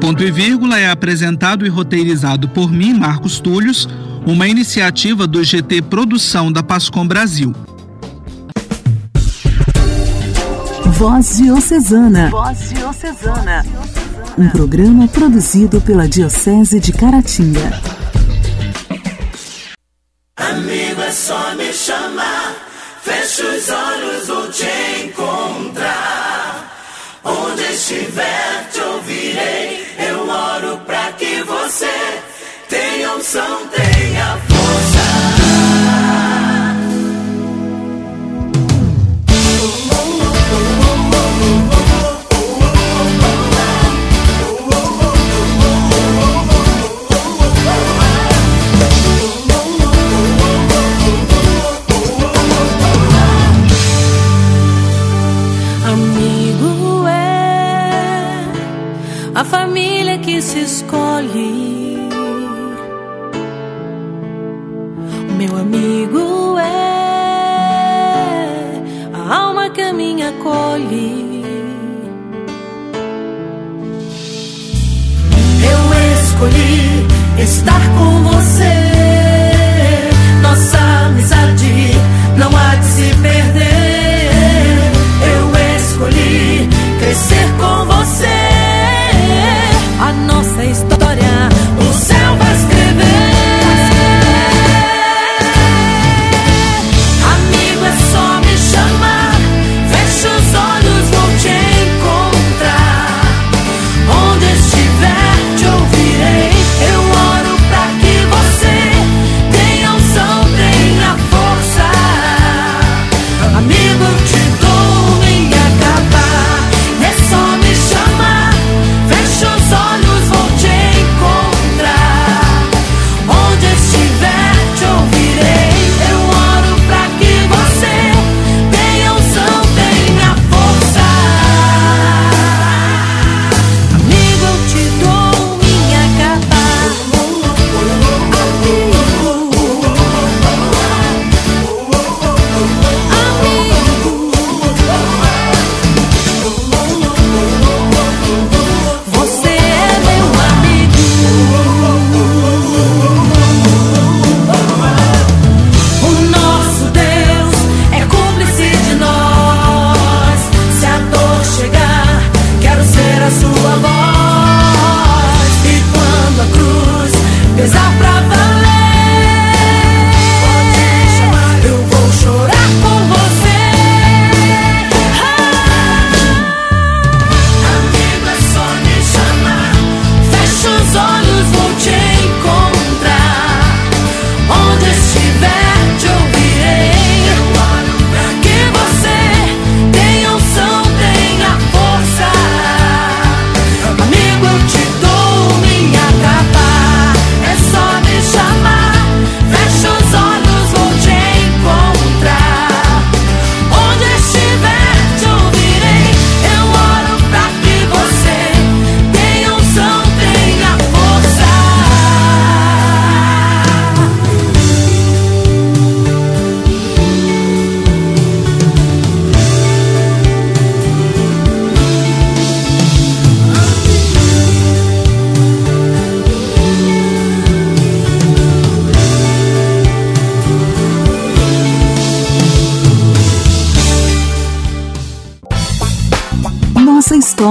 Ponto 0.00 0.22
e 0.22 0.30
vírgula 0.30 0.78
é 0.78 0.90
apresentado 0.90 1.66
e 1.66 1.68
roteirizado 1.68 2.48
por 2.48 2.70
mim, 2.70 2.94
Marcos 2.94 3.40
Túlios, 3.40 3.88
uma 4.28 4.46
iniciativa 4.46 5.26
do 5.26 5.42
GT 5.42 5.80
Produção 5.80 6.52
da 6.52 6.62
Pascom 6.62 7.08
Brasil. 7.08 7.54
Voz 10.98 11.38
Diocesana. 11.38 12.28
Voz 12.28 12.68
Diocesana. 12.68 13.64
Um 14.36 14.50
programa 14.50 15.08
produzido 15.08 15.80
pela 15.80 16.06
Diocese 16.06 16.78
de 16.78 16.92
Caratinga. 16.92 17.80
Amigo 20.36 21.00
é 21.00 21.10
só 21.10 21.54
mexer 21.54 21.94
chamar, 21.94 22.54
fecho 23.00 23.42
os 23.44 23.68
olhos, 23.70 24.28
vou 24.28 24.50
te 24.50 25.06
encontrar. 25.06 26.70
Onde 27.24 27.62
estiver, 27.62 28.68
te 28.70 28.80
ouvirei. 28.80 29.86
Eu 30.06 30.28
oro 30.28 30.76
pra 30.84 31.12
que 31.12 31.42
você 31.44 32.27
unção, 33.18 33.66
tenha 33.68 34.47
estar 77.68 77.98
com 77.98 78.17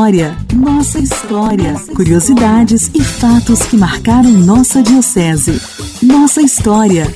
história, 0.07 0.37
nossa 0.53 0.99
história, 0.99 1.73
curiosidades 1.93 2.89
e 2.93 3.03
fatos 3.03 3.63
que 3.63 3.75
marcaram 3.75 4.31
nossa 4.31 4.81
diocese. 4.81 5.59
Nossa 6.01 6.41
história. 6.41 7.13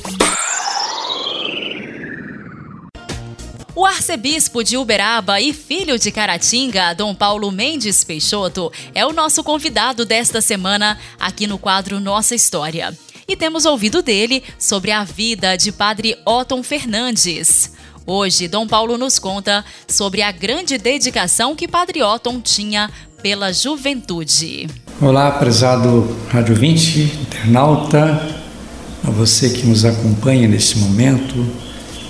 O 3.74 3.86
arcebispo 3.86 4.62
de 4.62 4.76
Uberaba 4.76 5.40
e 5.40 5.54
filho 5.54 5.98
de 5.98 6.10
Caratinga, 6.10 6.92
Dom 6.92 7.14
Paulo 7.14 7.50
Mendes 7.50 8.04
Peixoto, 8.04 8.70
é 8.94 9.06
o 9.06 9.12
nosso 9.14 9.42
convidado 9.42 10.04
desta 10.04 10.42
semana 10.42 10.98
aqui 11.18 11.46
no 11.46 11.56
quadro 11.56 11.98
Nossa 11.98 12.34
História. 12.34 12.94
E 13.26 13.34
temos 13.34 13.64
ouvido 13.64 14.02
dele 14.02 14.42
sobre 14.58 14.90
a 14.90 15.02
vida 15.02 15.56
de 15.56 15.72
Padre 15.72 16.18
Otton 16.26 16.62
Fernandes. 16.62 17.72
Hoje, 18.06 18.48
Dom 18.48 18.66
Paulo 18.66 18.98
nos 18.98 19.18
conta 19.18 19.64
sobre 19.86 20.22
a 20.22 20.32
grande 20.32 20.76
dedicação 20.76 21.54
que 21.54 21.68
Padre 21.68 22.02
Otton 22.02 22.40
tinha 22.40 22.90
pela 23.22 23.52
juventude. 23.52 24.66
Olá, 25.00 25.30
prezado 25.30 26.16
Rádio 26.28 26.56
20, 26.56 27.00
internauta, 27.00 28.20
a 29.04 29.10
você 29.10 29.50
que 29.50 29.64
nos 29.64 29.84
acompanha 29.84 30.48
nesse 30.48 30.78
momento, 30.78 31.46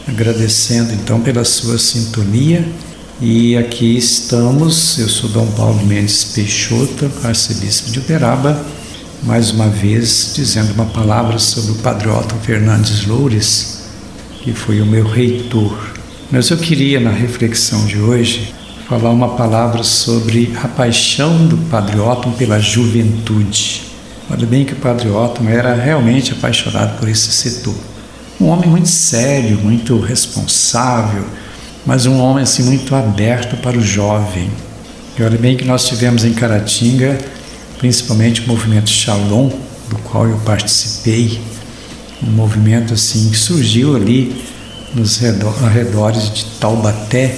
agradecendo 0.09 0.95
então 0.95 1.21
pela 1.21 1.45
sua 1.45 1.77
sintonia. 1.79 2.67
E 3.21 3.55
aqui 3.57 3.97
estamos, 3.97 4.99
eu 4.99 5.09
sou 5.09 5.29
Dom 5.29 5.47
Paulo 5.53 5.85
Mendes 5.87 6.25
Peixoto, 6.25 7.11
arcebispo 7.23 7.91
de 7.91 7.99
Uberaba, 7.99 8.65
mais 9.23 9.51
uma 9.51 9.69
vez 9.69 10.33
dizendo 10.35 10.73
uma 10.73 10.87
palavra 10.87 11.39
sobre 11.39 11.73
o 11.73 11.75
Padre 11.77 12.09
Otton 12.09 12.39
Fernandes 12.41 13.07
Loures, 13.07 13.82
que 14.43 14.53
foi 14.53 14.81
o 14.81 14.87
meu 14.87 15.07
reitor. 15.07 15.79
Mas 16.31 16.51
eu 16.51 16.57
queria, 16.57 16.99
na 16.99 17.11
reflexão 17.11 17.87
de 17.87 17.99
hoje, 17.99 18.53
falar 18.89 19.11
uma 19.11 19.37
palavra 19.37 19.85
sobre 19.85 20.53
a 20.63 20.67
paixão 20.67 21.47
do 21.47 21.57
Padre 21.71 21.99
Otton 21.99 22.33
pela 22.33 22.59
juventude. 22.59 23.83
Olha 24.29 24.47
bem 24.47 24.65
que 24.65 24.73
o 24.73 24.77
Padre 24.77 25.09
Otton 25.09 25.49
era 25.49 25.75
realmente 25.75 26.33
apaixonado 26.33 26.99
por 26.99 27.09
esse 27.09 27.31
setor. 27.31 27.75
Um 28.41 28.49
homem 28.49 28.69
muito 28.69 28.89
sério, 28.89 29.59
muito 29.59 29.99
responsável, 30.01 31.25
mas 31.87 32.07
um 32.07 32.19
homem 32.19 32.43
assim 32.43 32.65
muito 32.65 32.95
aberto 32.95 33.57
para 33.63 33.79
o 33.79 33.83
jovem. 33.83 34.51
E 35.17 35.23
olha 35.23 35.39
bem 35.39 35.57
que 35.57 35.65
nós 35.65 35.87
tivemos 35.87 36.25
em 36.25 36.33
Caratinga, 36.33 37.19
principalmente 37.79 38.41
o 38.41 38.49
movimento 38.49 38.91
Shalom, 38.91 39.51
do 39.89 39.97
qual 39.99 40.27
eu 40.27 40.39
participei, 40.39 41.41
um 42.27 42.31
movimento 42.31 42.95
assim 42.95 43.31
que 43.31 43.37
surgiu 43.37 43.97
ali 43.97 44.35
nos 44.95 45.21
arredores 45.65 46.33
de 46.33 46.45
Taubaté. 46.61 47.37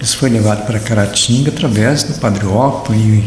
Isso 0.00 0.16
foi 0.16 0.30
levado 0.30 0.66
para 0.66 0.78
Caratinga 0.78 1.50
através 1.50 2.02
do 2.02 2.14
Padre 2.14 2.46
Otto 2.46 2.94
e, 2.94 2.96
e 2.96 3.24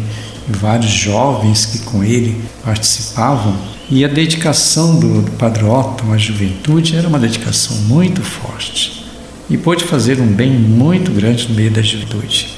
vários 0.50 0.91
jovens 0.91 1.65
que 1.65 1.80
com 1.80 2.04
ele 2.04 2.41
participavam. 2.63 3.56
E 3.89 4.04
a 4.04 4.08
dedicação 4.08 5.00
do, 5.00 5.22
do 5.22 5.32
Padre 5.32 5.63
Otto 5.63 6.12
à 6.12 6.17
juventude 6.17 6.96
era 6.96 7.08
uma 7.08 7.20
dedicação 7.20 7.76
muito 7.84 8.22
forte 8.22 9.06
e 9.50 9.58
pôde 9.58 9.86
fazer 9.86 10.20
um 10.20 10.28
bem 10.28 10.52
muito 10.52 11.12
grande 11.12 11.48
no 11.48 11.56
meio 11.56 11.72
da 11.72 11.82
juventude. 11.82 12.58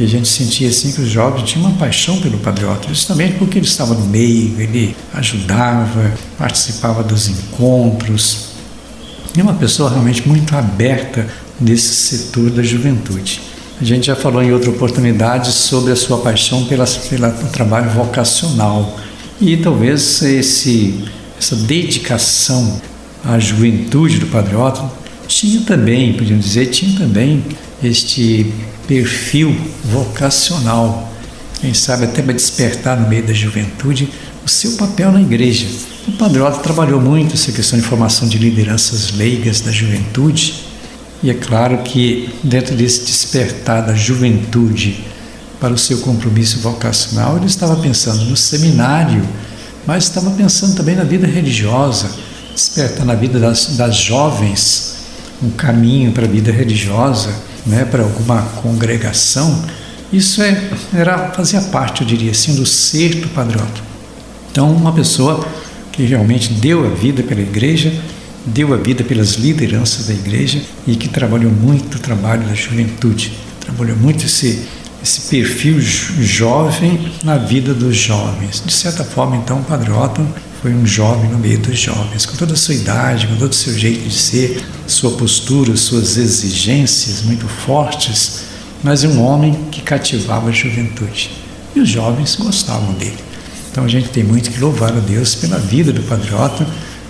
E 0.00 0.04
a 0.04 0.06
gente 0.06 0.28
sentia 0.28 0.70
assim 0.70 0.92
que 0.92 1.02
os 1.02 1.10
jovens 1.10 1.46
tinham 1.46 1.68
uma 1.68 1.76
paixão 1.76 2.18
pelo 2.22 2.38
Padre 2.38 2.64
Otto, 2.64 2.88
justamente 2.88 3.34
porque 3.34 3.58
ele 3.58 3.66
estava 3.66 3.92
no 3.92 4.06
meio, 4.06 4.58
ele 4.58 4.96
ajudava, 5.12 6.14
participava 6.38 7.02
dos 7.02 7.28
encontros. 7.28 8.46
E 9.36 9.42
uma 9.42 9.52
pessoa 9.52 9.90
realmente 9.90 10.26
muito 10.26 10.56
aberta 10.56 11.28
nesse 11.60 11.94
setor 11.94 12.48
da 12.48 12.62
juventude. 12.62 13.42
A 13.78 13.84
gente 13.84 14.06
já 14.06 14.16
falou 14.16 14.42
em 14.42 14.50
outra 14.54 14.70
oportunidade 14.70 15.52
sobre 15.52 15.92
a 15.92 15.96
sua 15.96 16.16
paixão 16.16 16.64
pela, 16.64 16.86
pelo 16.86 17.50
trabalho 17.52 17.90
vocacional. 17.90 18.98
E 19.38 19.58
talvez 19.58 20.22
esse, 20.22 21.04
essa 21.38 21.56
dedicação 21.56 22.80
à 23.22 23.38
juventude 23.38 24.18
do 24.18 24.28
Padre 24.28 24.56
Otto 24.56 24.82
tinha 25.30 25.60
também, 25.60 26.12
podíamos 26.12 26.44
dizer, 26.44 26.66
tinha 26.66 26.98
também 26.98 27.44
este 27.82 28.52
perfil 28.86 29.56
vocacional, 29.84 31.08
quem 31.60 31.72
sabe 31.72 32.04
até 32.04 32.20
para 32.20 32.32
despertar 32.32 33.00
no 33.00 33.08
meio 33.08 33.24
da 33.24 33.32
juventude 33.32 34.08
o 34.44 34.48
seu 34.48 34.72
papel 34.72 35.12
na 35.12 35.20
igreja. 35.20 35.66
O 36.08 36.12
Padre 36.12 36.40
Otto 36.40 36.58
trabalhou 36.60 37.00
muito 37.00 37.34
essa 37.34 37.52
questão 37.52 37.78
de 37.78 37.84
formação 37.84 38.26
de 38.26 38.38
lideranças 38.38 39.12
leigas 39.12 39.60
da 39.60 39.70
juventude, 39.70 40.64
e 41.22 41.30
é 41.30 41.34
claro 41.34 41.78
que 41.84 42.28
dentro 42.42 42.74
desse 42.74 43.04
despertar 43.04 43.86
da 43.86 43.94
juventude 43.94 45.04
para 45.60 45.72
o 45.72 45.78
seu 45.78 45.98
compromisso 45.98 46.58
vocacional, 46.58 47.36
ele 47.36 47.46
estava 47.46 47.76
pensando 47.76 48.24
no 48.24 48.36
seminário, 48.36 49.22
mas 49.86 50.04
estava 50.04 50.30
pensando 50.30 50.74
também 50.74 50.96
na 50.96 51.04
vida 51.04 51.26
religiosa, 51.26 52.10
despertar 52.52 53.06
na 53.06 53.14
vida 53.14 53.38
das, 53.38 53.76
das 53.76 53.94
jovens 53.94 54.89
um 55.42 55.50
caminho 55.50 56.12
para 56.12 56.26
a 56.26 56.28
vida 56.28 56.52
religiosa 56.52 57.30
né, 57.66 57.84
para 57.84 58.02
alguma 58.02 58.42
congregação, 58.62 59.62
isso 60.12 60.42
é, 60.42 60.70
era, 60.92 61.30
fazia 61.30 61.60
parte, 61.62 62.02
eu 62.02 62.06
diria 62.06 62.30
assim, 62.30 62.54
do 62.54 62.66
ser 62.66 63.16
do 63.16 63.28
padrote. 63.28 63.82
Então, 64.50 64.72
uma 64.72 64.92
pessoa 64.92 65.46
que 65.92 66.02
realmente 66.04 66.52
deu 66.54 66.84
a 66.84 66.88
vida 66.88 67.22
pela 67.22 67.40
igreja, 67.40 67.92
deu 68.44 68.74
a 68.74 68.76
vida 68.76 69.04
pelas 69.04 69.34
lideranças 69.34 70.06
da 70.06 70.14
igreja 70.14 70.60
e 70.86 70.96
que 70.96 71.08
trabalhou 71.08 71.52
muito 71.52 71.96
o 71.96 72.00
trabalho 72.00 72.46
da 72.46 72.54
juventude, 72.54 73.32
trabalhou 73.60 73.96
muito 73.96 74.24
esse, 74.24 74.66
esse 75.02 75.28
perfil 75.28 75.80
jovem 75.80 77.12
na 77.22 77.36
vida 77.36 77.72
dos 77.72 77.96
jovens. 77.96 78.62
De 78.64 78.72
certa 78.72 79.04
forma, 79.04 79.36
então, 79.36 79.60
o 79.60 79.64
Padre 79.64 79.90
foi 80.60 80.74
um 80.74 80.86
jovem 80.86 81.30
no 81.30 81.38
meio 81.38 81.58
dos 81.58 81.78
jovens, 81.78 82.26
com 82.26 82.36
toda 82.36 82.52
a 82.52 82.56
sua 82.56 82.74
idade, 82.74 83.26
com 83.26 83.36
todo 83.36 83.50
o 83.50 83.54
seu 83.54 83.76
jeito 83.76 84.06
de 84.06 84.14
ser, 84.14 84.62
sua 84.86 85.12
postura, 85.12 85.74
suas 85.74 86.18
exigências 86.18 87.22
muito 87.22 87.46
fortes, 87.48 88.42
mas 88.82 89.02
um 89.02 89.22
homem 89.22 89.54
que 89.70 89.80
cativava 89.80 90.50
a 90.50 90.52
juventude. 90.52 91.30
E 91.74 91.80
os 91.80 91.88
jovens 91.88 92.36
gostavam 92.36 92.92
dele. 92.94 93.16
Então 93.70 93.84
a 93.84 93.88
gente 93.88 94.08
tem 94.10 94.22
muito 94.22 94.50
que 94.50 94.60
louvar 94.60 94.92
a 94.92 95.00
Deus 95.00 95.34
pela 95.34 95.58
vida 95.58 95.92
do 95.92 96.02
Padre 96.02 96.30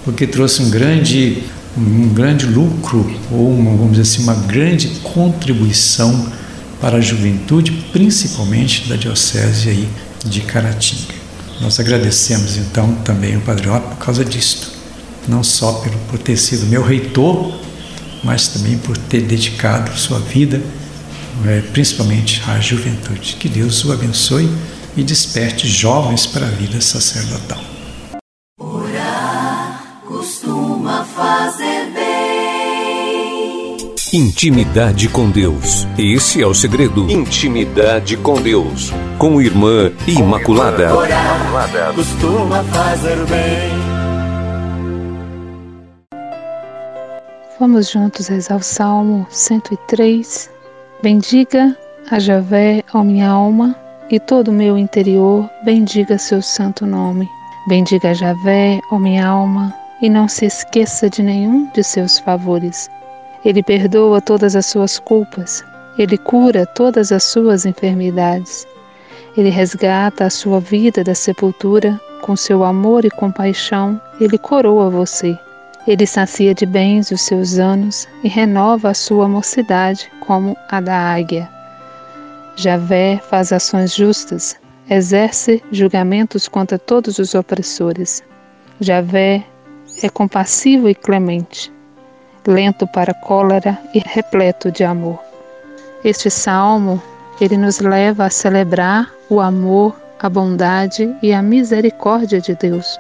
porque 0.05 0.27
trouxe 0.27 0.63
um 0.63 0.71
grande, 0.71 1.43
um 1.77 2.09
grande 2.09 2.47
lucro, 2.47 3.11
ou 3.33 3.51
uma, 3.53 3.71
vamos 3.71 3.93
dizer 3.93 4.03
assim, 4.03 4.23
uma 4.23 4.35
grande 4.35 4.89
contribuição 5.03 6.31
para 6.81 6.99
a 6.99 7.01
juventude, 7.01 7.73
principalmente 7.93 8.89
da 8.89 8.97
Diocese 8.97 9.71
aí 9.71 9.89
de 10.25 10.41
Caratinga. 10.43 11.20
Nós 11.61 11.79
agradecemos 11.79 12.57
então 12.57 12.95
também 13.05 13.37
o 13.37 13.41
Padre 13.43 13.69
Otto 13.69 13.89
por 13.89 13.99
causa 13.99 14.25
disto, 14.25 14.73
não 15.29 15.45
só 15.45 15.85
por 16.09 16.19
ter 16.19 16.37
sido 16.37 16.67
meu 16.67 16.83
reitor, 16.83 17.53
mas 18.25 18.49
também 18.49 18.79
por 18.79 18.97
ter 18.97 19.23
dedicado 19.23 19.97
sua 19.99 20.19
vida, 20.19 20.61
é, 21.47 21.61
principalmente 21.73 22.43
à 22.47 22.59
juventude. 22.61 23.37
Que 23.39 23.49
Deus 23.49 23.85
o 23.85 23.93
abençoe 23.93 24.51
e 24.97 25.03
desperte 25.03 25.69
jovens 25.69 26.27
para 26.27 26.47
a 26.47 26.51
vida 26.51 26.81
sacerdotal. 26.81 27.70
Intimidade 34.13 35.09
com 35.09 35.31
Deus. 35.31 35.87
Esse 35.97 36.43
é 36.43 36.47
o 36.47 36.53
segredo. 36.53 37.09
Intimidade 37.09 38.17
com 38.17 38.43
Deus. 38.43 38.93
Com 39.17 39.41
Irmã 39.41 39.93
Imaculada. 40.05 40.93
Orar 40.97 41.95
costuma 41.95 42.65
fazer 42.65 43.25
bem. 43.27 43.71
Vamos 47.61 47.89
juntos 47.89 48.27
rezar 48.27 48.57
o 48.57 48.63
Salmo 48.65 49.25
103. 49.31 50.51
Bendiga 51.01 51.79
a 52.11 52.19
Javé, 52.19 52.83
ó 52.93 53.05
minha 53.05 53.29
alma, 53.29 53.77
e 54.11 54.19
todo 54.19 54.49
o 54.49 54.53
meu 54.53 54.77
interior, 54.77 55.49
bendiga 55.65 56.19
seu 56.19 56.43
santo 56.43 56.85
nome. 56.85 57.29
Bendiga 57.69 58.11
a 58.11 58.15
Javé, 58.15 58.81
ó 58.91 58.99
minha 58.99 59.25
alma, 59.25 59.73
e 60.03 60.11
não 60.11 60.27
se 60.27 60.47
esqueça 60.47 61.09
de 61.09 61.23
nenhum 61.23 61.71
de 61.73 61.85
seus 61.85 62.19
favores. 62.19 62.91
Ele 63.45 63.63
perdoa 63.63 64.21
todas 64.21 64.55
as 64.55 64.67
suas 64.67 64.99
culpas, 64.99 65.65
ele 65.99 66.19
cura 66.19 66.67
todas 66.67 67.11
as 67.11 67.25
suas 67.25 67.65
enfermidades. 67.65 68.67
Ele 69.37 69.49
resgata 69.49 70.25
a 70.25 70.31
sua 70.31 70.61
vida 70.61 71.03
da 71.03 71.15
sepultura, 71.15 71.99
com 72.21 72.37
seu 72.37 72.63
amor 72.63 73.05
e 73.05 73.11
compaixão, 73.11 74.01
ele 74.21 74.37
coroa 74.37 74.91
você. 74.91 75.39
Ele 75.87 76.07
sacia 76.07 76.55
de 76.55 76.67
bens 76.67 77.11
os 77.11 77.23
seus 77.23 77.59
anos 77.59 78.07
e 78.23 78.29
renova 78.29 78.91
a 78.91 78.95
sua 78.95 79.27
mocidade 79.27 80.11
como 80.21 80.55
a 80.69 80.81
da 80.81 80.95
águia. 80.95 81.49
Javé 82.57 83.19
faz 83.31 83.53
ações 83.53 83.95
justas, 83.95 84.57
exerce 84.89 85.63
julgamentos 85.73 86.47
contra 86.47 86.79
todos 86.79 87.19
os 87.19 87.35
opressores. 87.35 88.23
Javé 88.81 89.43
é 90.03 90.09
compassivo 90.11 90.89
e 90.89 90.95
clemente 90.95 91.73
lento 92.47 92.87
para 92.87 93.13
a 93.13 93.15
cólera 93.15 93.79
e 93.95 93.99
repleto 93.99 94.71
de 94.71 94.85
amor. 94.85 95.19
Este 96.05 96.31
salmo, 96.31 97.03
ele 97.41 97.57
nos 97.57 97.81
leva 97.81 98.27
a 98.27 98.31
celebrar 98.31 99.11
o 99.29 99.41
amor, 99.41 99.95
a 100.19 100.29
bondade 100.29 101.15
e 101.23 101.33
a 101.33 101.43
misericórdia 101.43 102.41
de 102.41 102.55
Deus. 102.55 102.99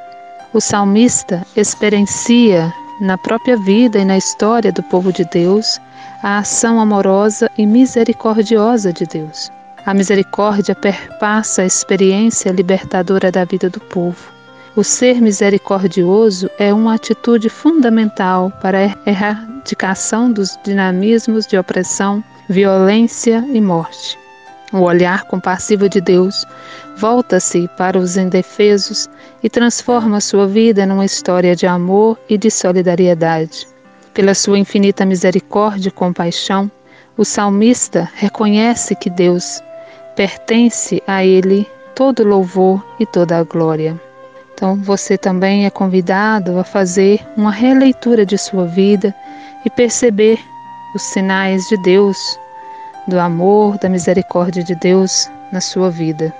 O 0.52 0.60
salmista 0.60 1.46
experiencia 1.56 2.72
na 3.00 3.16
própria 3.16 3.56
vida 3.56 3.98
e 3.98 4.04
na 4.04 4.18
história 4.18 4.70
do 4.70 4.82
povo 4.82 5.12
de 5.12 5.24
Deus 5.24 5.80
a 6.22 6.38
ação 6.38 6.80
amorosa 6.80 7.50
e 7.56 7.66
misericordiosa 7.66 8.92
de 8.92 9.06
Deus. 9.06 9.50
A 9.86 9.94
misericórdia 9.94 10.74
perpassa 10.74 11.62
a 11.62 11.66
experiência 11.66 12.50
libertadora 12.50 13.32
da 13.32 13.44
vida 13.44 13.70
do 13.70 13.80
povo. 13.80 14.39
O 14.76 14.84
ser 14.84 15.20
misericordioso 15.20 16.48
é 16.56 16.72
uma 16.72 16.94
atitude 16.94 17.48
fundamental 17.48 18.52
para 18.62 18.78
a 18.78 19.10
erradicação 19.10 20.30
dos 20.30 20.56
dinamismos 20.62 21.44
de 21.44 21.58
opressão, 21.58 22.22
violência 22.48 23.44
e 23.52 23.60
morte. 23.60 24.16
O 24.72 24.82
olhar 24.82 25.24
compassivo 25.24 25.88
de 25.88 26.00
Deus 26.00 26.46
volta-se 26.96 27.68
para 27.76 27.98
os 27.98 28.16
indefesos 28.16 29.10
e 29.42 29.50
transforma 29.50 30.20
sua 30.20 30.46
vida 30.46 30.86
numa 30.86 31.04
história 31.04 31.56
de 31.56 31.66
amor 31.66 32.16
e 32.28 32.38
de 32.38 32.48
solidariedade. 32.48 33.66
Pela 34.14 34.34
sua 34.34 34.56
infinita 34.56 35.04
misericórdia 35.04 35.88
e 35.88 35.92
compaixão, 35.92 36.70
o 37.16 37.24
salmista 37.24 38.08
reconhece 38.14 38.94
que 38.94 39.10
Deus 39.10 39.60
pertence 40.14 41.02
a 41.08 41.24
ele 41.24 41.66
todo 41.92 42.22
louvor 42.22 42.84
e 43.00 43.06
toda 43.06 43.36
a 43.36 43.42
glória. 43.42 44.00
Então, 44.60 44.76
você 44.76 45.16
também 45.16 45.64
é 45.64 45.70
convidado 45.70 46.58
a 46.58 46.62
fazer 46.62 47.26
uma 47.34 47.50
releitura 47.50 48.26
de 48.26 48.36
sua 48.36 48.66
vida 48.66 49.14
e 49.64 49.70
perceber 49.70 50.38
os 50.94 51.00
sinais 51.00 51.66
de 51.70 51.78
Deus, 51.78 52.38
do 53.08 53.18
amor, 53.18 53.78
da 53.78 53.88
misericórdia 53.88 54.62
de 54.62 54.74
Deus 54.74 55.30
na 55.50 55.62
sua 55.62 55.88
vida. 55.88 56.30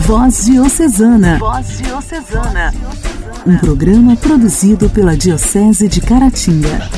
Voz 0.00 0.44
Diocesana. 0.44 1.38
Voz 1.38 1.78
Diocesana. 1.78 2.74
Um 3.46 3.56
programa 3.56 4.14
produzido 4.16 4.90
pela 4.90 5.16
Diocese 5.16 5.88
de 5.88 6.02
Caratinga. 6.02 6.90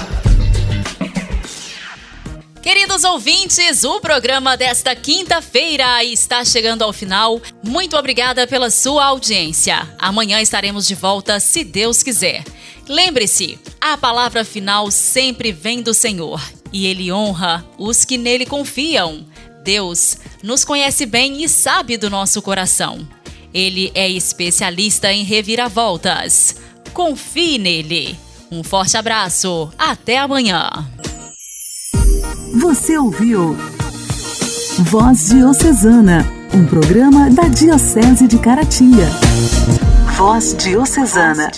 Queridos 2.60 3.04
ouvintes, 3.04 3.84
o 3.84 4.00
programa 4.00 4.56
desta 4.56 4.94
quinta-feira 4.96 6.02
está 6.02 6.44
chegando 6.44 6.82
ao 6.82 6.92
final. 6.92 7.40
Muito 7.62 7.96
obrigada 7.96 8.44
pela 8.44 8.70
sua 8.70 9.04
audiência. 9.04 9.88
Amanhã 9.98 10.40
estaremos 10.40 10.84
de 10.86 10.96
volta, 10.96 11.38
se 11.38 11.62
Deus 11.62 12.02
quiser. 12.02 12.42
Lembre-se, 12.88 13.56
a 13.80 13.96
palavra 13.96 14.44
final 14.44 14.90
sempre 14.90 15.52
vem 15.52 15.80
do 15.80 15.94
Senhor 15.94 16.42
e 16.72 16.86
ele 16.86 17.12
honra 17.12 17.64
os 17.78 18.04
que 18.04 18.18
nele 18.18 18.46
confiam. 18.46 19.24
Deus 19.62 20.16
nos 20.42 20.64
conhece 20.64 21.06
bem 21.06 21.44
e 21.44 21.48
sabe 21.48 21.96
do 21.96 22.10
nosso 22.10 22.42
coração. 22.42 23.06
Ele 23.52 23.90
é 23.94 24.08
especialista 24.08 25.12
em 25.12 25.24
reviravoltas. 25.24 26.56
Confie 26.92 27.58
nele. 27.58 28.18
Um 28.50 28.62
forte 28.62 28.96
abraço. 28.96 29.72
Até 29.78 30.18
amanhã. 30.18 30.68
Você 32.60 32.98
ouviu 32.98 33.56
Voz 34.78 35.28
Diocesana, 35.28 36.26
um 36.52 36.66
programa 36.66 37.30
da 37.30 37.44
Diocese 37.44 38.26
de 38.26 38.38
Caratinga. 38.38 39.06
Voz 40.16 40.54
Diocesana. 40.54 41.50